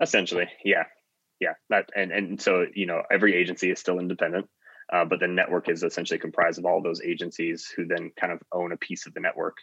Essentially, 0.00 0.48
yeah, 0.64 0.84
yeah. 1.40 1.54
That 1.70 1.90
and 1.94 2.12
and 2.12 2.40
so 2.40 2.66
you 2.74 2.86
know 2.86 3.02
every 3.10 3.34
agency 3.34 3.70
is 3.70 3.78
still 3.78 3.98
independent, 3.98 4.48
uh, 4.92 5.04
but 5.04 5.20
the 5.20 5.28
network 5.28 5.68
is 5.68 5.82
essentially 5.82 6.18
comprised 6.18 6.58
of 6.58 6.66
all 6.66 6.82
those 6.82 7.00
agencies 7.02 7.72
who 7.74 7.86
then 7.86 8.10
kind 8.18 8.32
of 8.32 8.40
own 8.52 8.72
a 8.72 8.76
piece 8.76 9.06
of 9.06 9.14
the 9.14 9.20
network. 9.20 9.56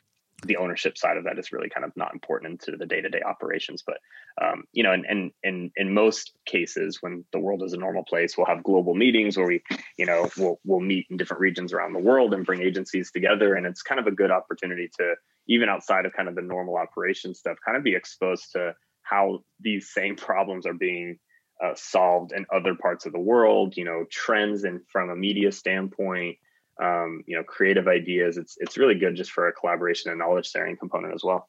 The 0.46 0.58
ownership 0.58 0.98
side 0.98 1.15
of 1.15 1.24
that 1.24 1.39
is 1.39 1.54
really 1.54 1.69
kind 1.69 1.86
of 1.86 1.91
not 1.96 2.13
important 2.13 2.52
into 2.52 2.78
the 2.78 2.86
day 2.86 3.00
to 3.00 3.10
day 3.10 3.22
operations, 3.22 3.84
but 3.86 3.98
um, 4.41 4.63
you 4.74 4.84
know, 4.84 4.91
and 4.91 5.06
and 5.08 5.32
and 5.43 5.72
in 5.78 5.93
most 5.93 6.34
cases, 6.46 6.98
when 7.02 7.24
the 7.32 7.39
world 7.39 7.62
is 7.63 7.74
a 7.74 7.78
normal 7.78 8.04
place, 8.04 8.36
we'll 8.36 8.48
have 8.48 8.63
global 8.63 8.96
meetings 8.96 9.38
where 9.38 9.48
we, 9.48 9.62
you 9.98 10.08
know, 10.08 10.30
we'll 10.38 10.60
we'll 10.65 10.80
meet 10.80 11.06
in 11.12 11.17
different 11.17 11.41
regions 11.41 11.72
around 11.72 11.93
the 11.93 12.00
world 12.00 12.34
and 12.34 12.46
bring 12.46 12.62
agencies 12.62 13.12
together, 13.12 13.54
and 13.54 13.67
it's 13.67 13.84
kind 13.84 14.00
of 14.00 14.08
a 14.08 14.12
good 14.12 14.32
opportunity 14.32 14.89
to 14.98 15.13
even 15.48 15.69
outside 15.69 16.06
of 16.06 16.13
kind 16.13 16.28
of 16.28 16.36
the 16.36 16.41
normal 16.41 16.76
operation 16.76 17.36
stuff, 17.36 17.58
kind 17.63 17.78
of 17.78 17.84
be 17.84 17.96
exposed 17.96 18.52
to 18.54 18.74
how 19.13 19.39
these 19.60 19.91
same 19.93 20.15
problems 20.15 20.65
are 20.65 20.73
being 20.73 21.19
uh, 21.63 21.73
solved 21.76 22.32
in 22.32 22.45
other 22.54 22.76
parts 22.76 23.06
of 23.06 23.13
the 23.13 23.19
world. 23.19 23.76
You 23.78 23.86
know, 23.86 24.06
trends 24.10 24.63
and 24.63 24.82
from 24.91 25.10
a 25.10 25.15
media 25.15 25.52
standpoint, 25.52 26.38
um, 26.82 27.23
you 27.28 27.38
know, 27.38 27.43
creative 27.43 27.88
ideas. 27.88 28.38
It's 28.38 28.56
it's 28.60 28.78
really 28.78 28.95
good 28.95 29.15
just 29.15 29.32
for 29.32 29.47
a 29.47 29.54
collaboration 29.54 30.12
and 30.12 30.19
knowledge 30.19 30.49
sharing 30.49 30.78
component 30.78 31.13
as 31.13 31.23
well. 31.23 31.47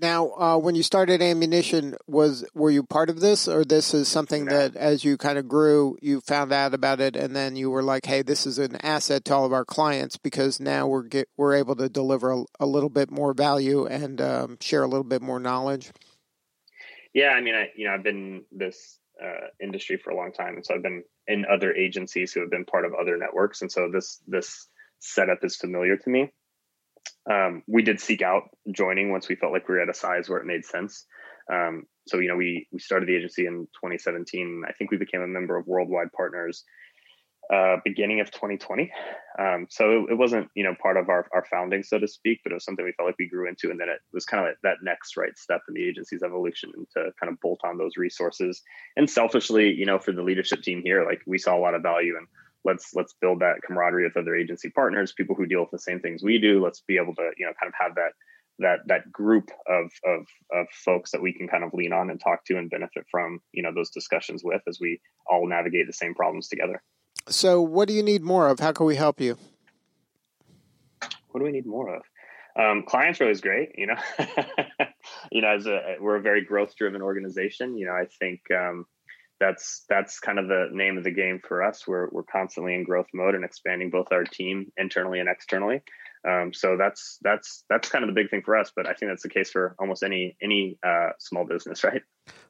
Now, 0.00 0.30
uh, 0.38 0.58
when 0.58 0.76
you 0.76 0.84
started 0.84 1.20
ammunition, 1.20 1.96
was 2.06 2.44
were 2.54 2.70
you 2.70 2.84
part 2.84 3.10
of 3.10 3.18
this, 3.20 3.48
or 3.48 3.64
this 3.64 3.94
is 3.94 4.06
something 4.06 4.44
no. 4.44 4.56
that, 4.56 4.76
as 4.76 5.04
you 5.04 5.16
kind 5.16 5.38
of 5.38 5.48
grew, 5.48 5.96
you 6.00 6.20
found 6.20 6.52
out 6.52 6.72
about 6.72 7.00
it, 7.00 7.16
and 7.16 7.34
then 7.34 7.56
you 7.56 7.68
were 7.70 7.82
like, 7.82 8.06
"Hey, 8.06 8.22
this 8.22 8.46
is 8.46 8.58
an 8.58 8.76
asset 8.84 9.24
to 9.24 9.34
all 9.34 9.44
of 9.44 9.52
our 9.52 9.64
clients 9.64 10.16
because 10.16 10.60
now 10.60 10.86
we're 10.86 11.02
get, 11.02 11.28
we're 11.36 11.54
able 11.54 11.74
to 11.76 11.88
deliver 11.88 12.30
a, 12.30 12.44
a 12.60 12.66
little 12.66 12.90
bit 12.90 13.10
more 13.10 13.34
value 13.34 13.86
and 13.86 14.20
um, 14.20 14.58
share 14.60 14.84
a 14.84 14.88
little 14.88 15.04
bit 15.04 15.22
more 15.22 15.40
knowledge." 15.40 15.90
Yeah, 17.18 17.30
I 17.30 17.40
mean, 17.40 17.56
I 17.56 17.70
you 17.74 17.84
know 17.84 17.94
I've 17.94 18.04
been 18.04 18.44
this 18.52 19.00
uh, 19.20 19.48
industry 19.60 19.96
for 19.96 20.10
a 20.10 20.16
long 20.16 20.30
time, 20.30 20.54
and 20.54 20.64
so 20.64 20.72
I've 20.72 20.84
been 20.84 21.02
in 21.26 21.46
other 21.52 21.74
agencies 21.74 22.32
who 22.32 22.38
have 22.42 22.50
been 22.50 22.64
part 22.64 22.84
of 22.84 22.92
other 22.94 23.16
networks, 23.16 23.60
and 23.60 23.72
so 23.72 23.90
this 23.92 24.22
this 24.28 24.68
setup 25.00 25.40
is 25.42 25.56
familiar 25.56 25.96
to 25.96 26.10
me. 26.10 26.30
Um, 27.28 27.64
we 27.66 27.82
did 27.82 28.00
seek 28.00 28.22
out 28.22 28.44
joining 28.70 29.10
once 29.10 29.28
we 29.28 29.34
felt 29.34 29.52
like 29.52 29.68
we 29.68 29.74
were 29.74 29.80
at 29.80 29.88
a 29.88 29.94
size 29.94 30.28
where 30.28 30.38
it 30.38 30.46
made 30.46 30.64
sense. 30.64 31.06
Um, 31.52 31.86
so 32.06 32.20
you 32.20 32.28
know, 32.28 32.36
we 32.36 32.68
we 32.70 32.78
started 32.78 33.08
the 33.08 33.16
agency 33.16 33.46
in 33.46 33.66
2017. 33.82 34.62
I 34.68 34.72
think 34.74 34.92
we 34.92 34.96
became 34.96 35.22
a 35.22 35.26
member 35.26 35.56
of 35.56 35.66
Worldwide 35.66 36.12
Partners 36.16 36.62
uh, 37.52 37.76
beginning 37.84 38.20
of 38.20 38.30
2020. 38.30 38.92
Um, 39.38 39.66
so 39.70 39.90
it, 39.90 40.12
it, 40.12 40.18
wasn't, 40.18 40.48
you 40.54 40.64
know, 40.64 40.74
part 40.80 40.96
of 40.96 41.08
our, 41.08 41.26
our 41.32 41.44
founding, 41.50 41.82
so 41.82 41.98
to 41.98 42.08
speak, 42.08 42.40
but 42.42 42.52
it 42.52 42.56
was 42.56 42.64
something 42.64 42.84
we 42.84 42.92
felt 42.92 43.08
like 43.08 43.18
we 43.18 43.28
grew 43.28 43.48
into. 43.48 43.70
And 43.70 43.80
then 43.80 43.88
it 43.88 44.00
was 44.12 44.26
kind 44.26 44.42
of 44.42 44.50
like 44.50 44.58
that 44.62 44.82
next 44.82 45.16
right 45.16 45.36
step 45.38 45.62
in 45.68 45.74
the 45.74 45.84
agency's 45.84 46.22
evolution 46.22 46.72
and 46.76 46.86
to 46.90 47.12
kind 47.18 47.32
of 47.32 47.40
bolt 47.40 47.60
on 47.64 47.78
those 47.78 47.96
resources. 47.96 48.62
And 48.96 49.08
selfishly, 49.08 49.72
you 49.72 49.86
know, 49.86 49.98
for 49.98 50.12
the 50.12 50.22
leadership 50.22 50.62
team 50.62 50.82
here, 50.82 51.04
like 51.04 51.22
we 51.26 51.38
saw 51.38 51.56
a 51.56 51.60
lot 51.60 51.74
of 51.74 51.82
value 51.82 52.16
and 52.18 52.26
let's 52.64 52.94
let's 52.94 53.14
build 53.20 53.40
that 53.40 53.62
camaraderie 53.66 54.04
with 54.04 54.16
other 54.16 54.34
agency 54.34 54.70
partners, 54.70 55.12
people 55.12 55.34
who 55.34 55.46
deal 55.46 55.60
with 55.60 55.70
the 55.70 55.78
same 55.78 56.00
things 56.00 56.22
we 56.22 56.38
do. 56.38 56.62
Let's 56.62 56.80
be 56.80 56.98
able 56.98 57.14
to, 57.14 57.30
you 57.38 57.46
know, 57.46 57.52
kind 57.60 57.72
of 57.72 57.74
have 57.80 57.94
that 57.94 58.12
that 58.58 58.80
that 58.86 59.12
group 59.12 59.50
of 59.66 59.90
of 60.04 60.26
of 60.52 60.66
folks 60.72 61.12
that 61.12 61.22
we 61.22 61.32
can 61.32 61.48
kind 61.48 61.64
of 61.64 61.72
lean 61.72 61.92
on 61.92 62.10
and 62.10 62.20
talk 62.20 62.44
to 62.46 62.58
and 62.58 62.68
benefit 62.68 63.04
from, 63.10 63.40
you 63.52 63.62
know, 63.62 63.72
those 63.74 63.90
discussions 63.90 64.42
with 64.44 64.62
as 64.68 64.78
we 64.80 65.00
all 65.30 65.46
navigate 65.48 65.86
the 65.86 65.92
same 65.92 66.14
problems 66.14 66.48
together. 66.48 66.82
So, 67.30 67.60
what 67.60 67.88
do 67.88 67.94
you 67.94 68.02
need 68.02 68.22
more 68.22 68.48
of? 68.48 68.60
How 68.60 68.72
can 68.72 68.86
we 68.86 68.96
help 68.96 69.20
you? 69.20 69.36
What 71.30 71.40
do 71.40 71.44
we 71.44 71.52
need 71.52 71.66
more 71.66 71.94
of? 71.94 72.02
Um, 72.58 72.82
clients 72.82 73.20
are 73.20 73.24
always 73.24 73.40
great. 73.40 73.70
You 73.76 73.88
know, 73.88 73.96
you 75.32 75.42
know, 75.42 75.48
as 75.48 75.66
a 75.66 75.96
we're 76.00 76.16
a 76.16 76.22
very 76.22 76.44
growth 76.44 76.74
driven 76.76 77.02
organization. 77.02 77.76
You 77.76 77.86
know, 77.86 77.92
I 77.92 78.06
think 78.18 78.40
um, 78.50 78.86
that's 79.38 79.84
that's 79.88 80.18
kind 80.18 80.38
of 80.38 80.48
the 80.48 80.68
name 80.72 80.98
of 80.98 81.04
the 81.04 81.10
game 81.10 81.40
for 81.46 81.62
us. 81.62 81.86
We're 81.86 82.08
we're 82.10 82.24
constantly 82.24 82.74
in 82.74 82.84
growth 82.84 83.08
mode 83.14 83.34
and 83.34 83.44
expanding 83.44 83.90
both 83.90 84.08
our 84.10 84.24
team 84.24 84.72
internally 84.76 85.20
and 85.20 85.28
externally. 85.28 85.82
Um, 86.26 86.52
so 86.52 86.76
that's 86.76 87.18
that's 87.22 87.64
that's 87.68 87.88
kind 87.88 88.04
of 88.04 88.08
the 88.08 88.14
big 88.14 88.30
thing 88.30 88.42
for 88.44 88.56
us. 88.56 88.72
But 88.74 88.86
I 88.86 88.94
think 88.94 89.10
that's 89.10 89.22
the 89.22 89.28
case 89.28 89.50
for 89.50 89.74
almost 89.78 90.02
any 90.02 90.36
any 90.42 90.78
uh, 90.86 91.10
small 91.18 91.44
business, 91.44 91.84
right? 91.84 92.02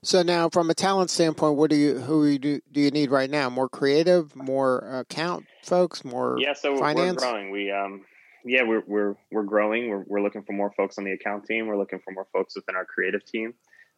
So 0.02 0.22
now, 0.22 0.48
from 0.48 0.70
a 0.70 0.74
talent 0.74 1.10
standpoint, 1.10 1.56
what 1.56 1.70
do 1.70 1.76
you 1.76 1.98
who 1.98 2.38
do, 2.38 2.60
do 2.72 2.80
you 2.80 2.90
need 2.90 3.10
right 3.10 3.30
now? 3.30 3.50
More 3.50 3.68
creative, 3.68 4.34
more 4.34 4.78
account 4.78 5.46
folks, 5.64 6.04
more 6.04 6.36
yeah. 6.38 6.54
So 6.54 6.78
finance? 6.78 7.22
we're 7.22 7.30
growing. 7.30 7.50
We 7.50 7.70
um 7.70 8.04
yeah 8.44 8.62
we're 8.62 8.82
we're 8.86 9.14
we're 9.30 9.42
growing. 9.42 9.90
We're 9.90 10.04
we're 10.06 10.22
looking 10.22 10.42
for 10.42 10.52
more 10.52 10.72
folks 10.76 10.98
on 10.98 11.04
the 11.04 11.12
account 11.12 11.44
team. 11.44 11.66
We're 11.66 11.78
looking 11.78 12.00
for 12.00 12.12
more 12.12 12.26
folks 12.32 12.56
within 12.56 12.76
our 12.76 12.84
creative 12.84 13.24
team. 13.24 13.54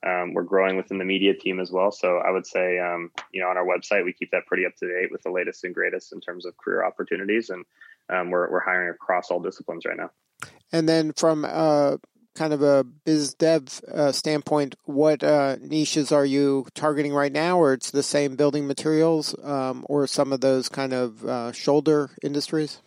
Um, 0.07 0.33
we're 0.33 0.45
growing 0.45 0.77
within 0.79 0.97
the 0.97 1.05
media 1.05 1.35
team 1.35 1.61
as 1.61 1.71
well. 1.71 1.93
So 1.93 2.19
I 2.19 2.31
would 2.31 2.47
say, 2.47 2.79
um, 2.79 3.11
you 3.33 3.43
know, 3.43 3.49
on 3.49 3.59
our 3.59 3.67
website, 3.67 4.03
we 4.03 4.15
keep 4.15 4.31
that 4.31 4.47
pretty 4.47 4.65
up 4.65 4.75
to 4.77 4.87
date 4.87 5.13
with 5.13 5.23
the 5.23 5.31
latest 5.31 5.63
and 5.65 5.75
greatest 5.75 6.15
in 6.15 6.23
terms 6.23 6.47
of 6.47 6.57
career 6.57 6.85
opportunities, 6.85 7.51
and 7.51 7.67
um, 8.11 8.31
we're 8.31 8.51
we're 8.51 8.61
hiring 8.61 8.91
across 8.91 9.31
all 9.31 9.41
disciplines 9.41 9.85
right 9.87 9.97
now. 9.97 10.11
And 10.73 10.89
then 10.89 11.13
from 11.13 11.45
uh, 11.45 11.97
kind 12.35 12.53
of 12.53 12.63
a 12.63 12.85
biz 13.05 13.35
dev 13.35 13.81
uh, 13.93 14.13
standpoint, 14.13 14.75
what 14.85 15.23
uh, 15.23 15.57
niches 15.61 16.13
are 16.13 16.25
you 16.25 16.67
targeting 16.75 17.13
right 17.13 17.33
now, 17.33 17.59
or 17.59 17.73
it's 17.73 17.91
the 17.91 18.03
same 18.03 18.37
building 18.37 18.67
materials, 18.67 19.35
um, 19.43 19.85
or 19.89 20.07
some 20.07 20.33
of 20.33 20.41
those 20.41 20.69
kind 20.69 20.93
of 20.93 21.25
uh, 21.25 21.53
shoulder 21.53 22.11
industries? 22.23 22.81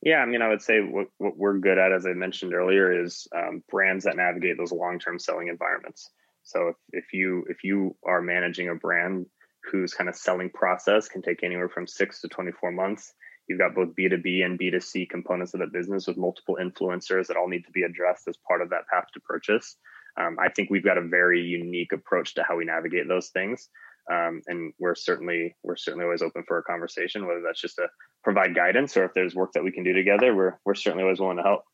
Yeah, 0.00 0.18
I 0.18 0.26
mean, 0.26 0.42
I 0.42 0.48
would 0.48 0.62
say 0.62 0.80
what, 0.80 1.06
what 1.18 1.36
we're 1.36 1.58
good 1.58 1.78
at, 1.78 1.92
as 1.92 2.06
I 2.06 2.12
mentioned 2.12 2.54
earlier, 2.54 3.04
is 3.04 3.28
um, 3.36 3.62
brands 3.70 4.04
that 4.04 4.16
navigate 4.16 4.58
those 4.58 4.72
long-term 4.72 5.20
selling 5.20 5.46
environments. 5.46 6.10
So 6.42 6.68
if, 6.68 6.76
if 6.92 7.12
you 7.12 7.44
if 7.48 7.62
you 7.62 7.96
are 8.04 8.20
managing 8.20 8.68
a 8.68 8.74
brand 8.74 9.26
whose 9.70 9.94
kind 9.94 10.08
of 10.08 10.16
selling 10.16 10.50
process 10.50 11.08
can 11.08 11.22
take 11.22 11.44
anywhere 11.44 11.68
from 11.68 11.86
six 11.86 12.20
to 12.22 12.28
24 12.28 12.72
months, 12.72 13.14
You've 13.52 13.58
got 13.58 13.74
both 13.74 13.94
B2B 13.94 14.42
and 14.46 14.58
B2C 14.58 15.10
components 15.10 15.52
of 15.52 15.60
the 15.60 15.66
business 15.66 16.06
with 16.06 16.16
multiple 16.16 16.56
influencers 16.58 17.26
that 17.26 17.36
all 17.36 17.48
need 17.48 17.66
to 17.66 17.70
be 17.70 17.82
addressed 17.82 18.26
as 18.26 18.36
part 18.48 18.62
of 18.62 18.70
that 18.70 18.88
path 18.90 19.08
to 19.12 19.20
purchase. 19.20 19.76
Um, 20.18 20.38
I 20.40 20.48
think 20.48 20.70
we've 20.70 20.82
got 20.82 20.96
a 20.96 21.02
very 21.02 21.42
unique 21.42 21.92
approach 21.92 22.34
to 22.36 22.42
how 22.42 22.56
we 22.56 22.64
navigate 22.64 23.08
those 23.08 23.28
things. 23.28 23.68
Um, 24.10 24.40
and 24.46 24.72
we're 24.78 24.94
certainly 24.94 25.54
we're 25.62 25.76
certainly 25.76 26.04
always 26.04 26.22
open 26.22 26.44
for 26.48 26.56
a 26.56 26.62
conversation, 26.62 27.26
whether 27.26 27.42
that's 27.42 27.60
just 27.60 27.76
to 27.76 27.88
provide 28.24 28.54
guidance 28.54 28.96
or 28.96 29.04
if 29.04 29.12
there's 29.12 29.34
work 29.34 29.52
that 29.52 29.64
we 29.64 29.70
can 29.70 29.84
do 29.84 29.92
together. 29.92 30.34
We're 30.34 30.58
we're 30.64 30.74
certainly 30.74 31.04
always 31.04 31.20
willing 31.20 31.36
to 31.36 31.42
help. 31.42 31.64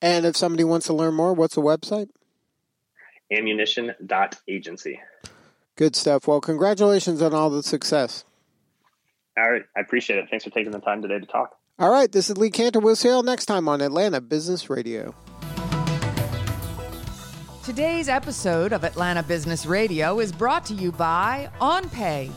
And 0.00 0.24
if 0.24 0.34
somebody 0.34 0.64
wants 0.64 0.86
to 0.86 0.94
learn 0.94 1.12
more, 1.12 1.34
what's 1.34 1.56
the 1.56 1.60
website? 1.60 2.08
Ammunition.agency. 3.30 5.00
Good 5.76 5.94
stuff. 5.94 6.26
Well, 6.26 6.40
congratulations 6.40 7.20
on 7.20 7.34
all 7.34 7.50
the 7.50 7.62
success. 7.62 8.24
All 9.38 9.50
right. 9.50 9.64
I 9.76 9.80
appreciate 9.80 10.18
it. 10.18 10.28
Thanks 10.30 10.44
for 10.44 10.50
taking 10.50 10.72
the 10.72 10.80
time 10.80 11.02
today 11.02 11.18
to 11.18 11.26
talk. 11.26 11.56
All 11.78 11.90
right. 11.90 12.10
This 12.10 12.28
is 12.28 12.36
Lee 12.36 12.50
Kantor. 12.50 12.80
We'll 12.80 12.96
see 12.96 13.08
you 13.08 13.14
all 13.14 13.22
next 13.22 13.46
time 13.46 13.68
on 13.68 13.80
Atlanta 13.80 14.20
Business 14.20 14.68
Radio. 14.68 15.14
Today's 17.64 18.08
episode 18.08 18.72
of 18.72 18.82
Atlanta 18.82 19.22
Business 19.22 19.66
Radio 19.66 20.20
is 20.20 20.32
brought 20.32 20.64
to 20.66 20.74
you 20.74 20.90
by 20.90 21.50
OnPay. 21.60 22.32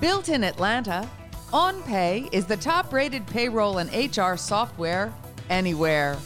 Built 0.00 0.28
in 0.28 0.44
Atlanta, 0.44 1.08
OnPay 1.52 2.32
is 2.32 2.46
the 2.46 2.56
top 2.56 2.92
rated 2.92 3.26
payroll 3.26 3.78
and 3.78 3.90
HR 4.16 4.36
software 4.36 5.12
anywhere. 5.50 6.16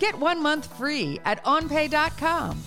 Get 0.00 0.18
one 0.18 0.42
month 0.42 0.66
free 0.76 1.20
at 1.24 1.42
onpay.com. 1.44 2.60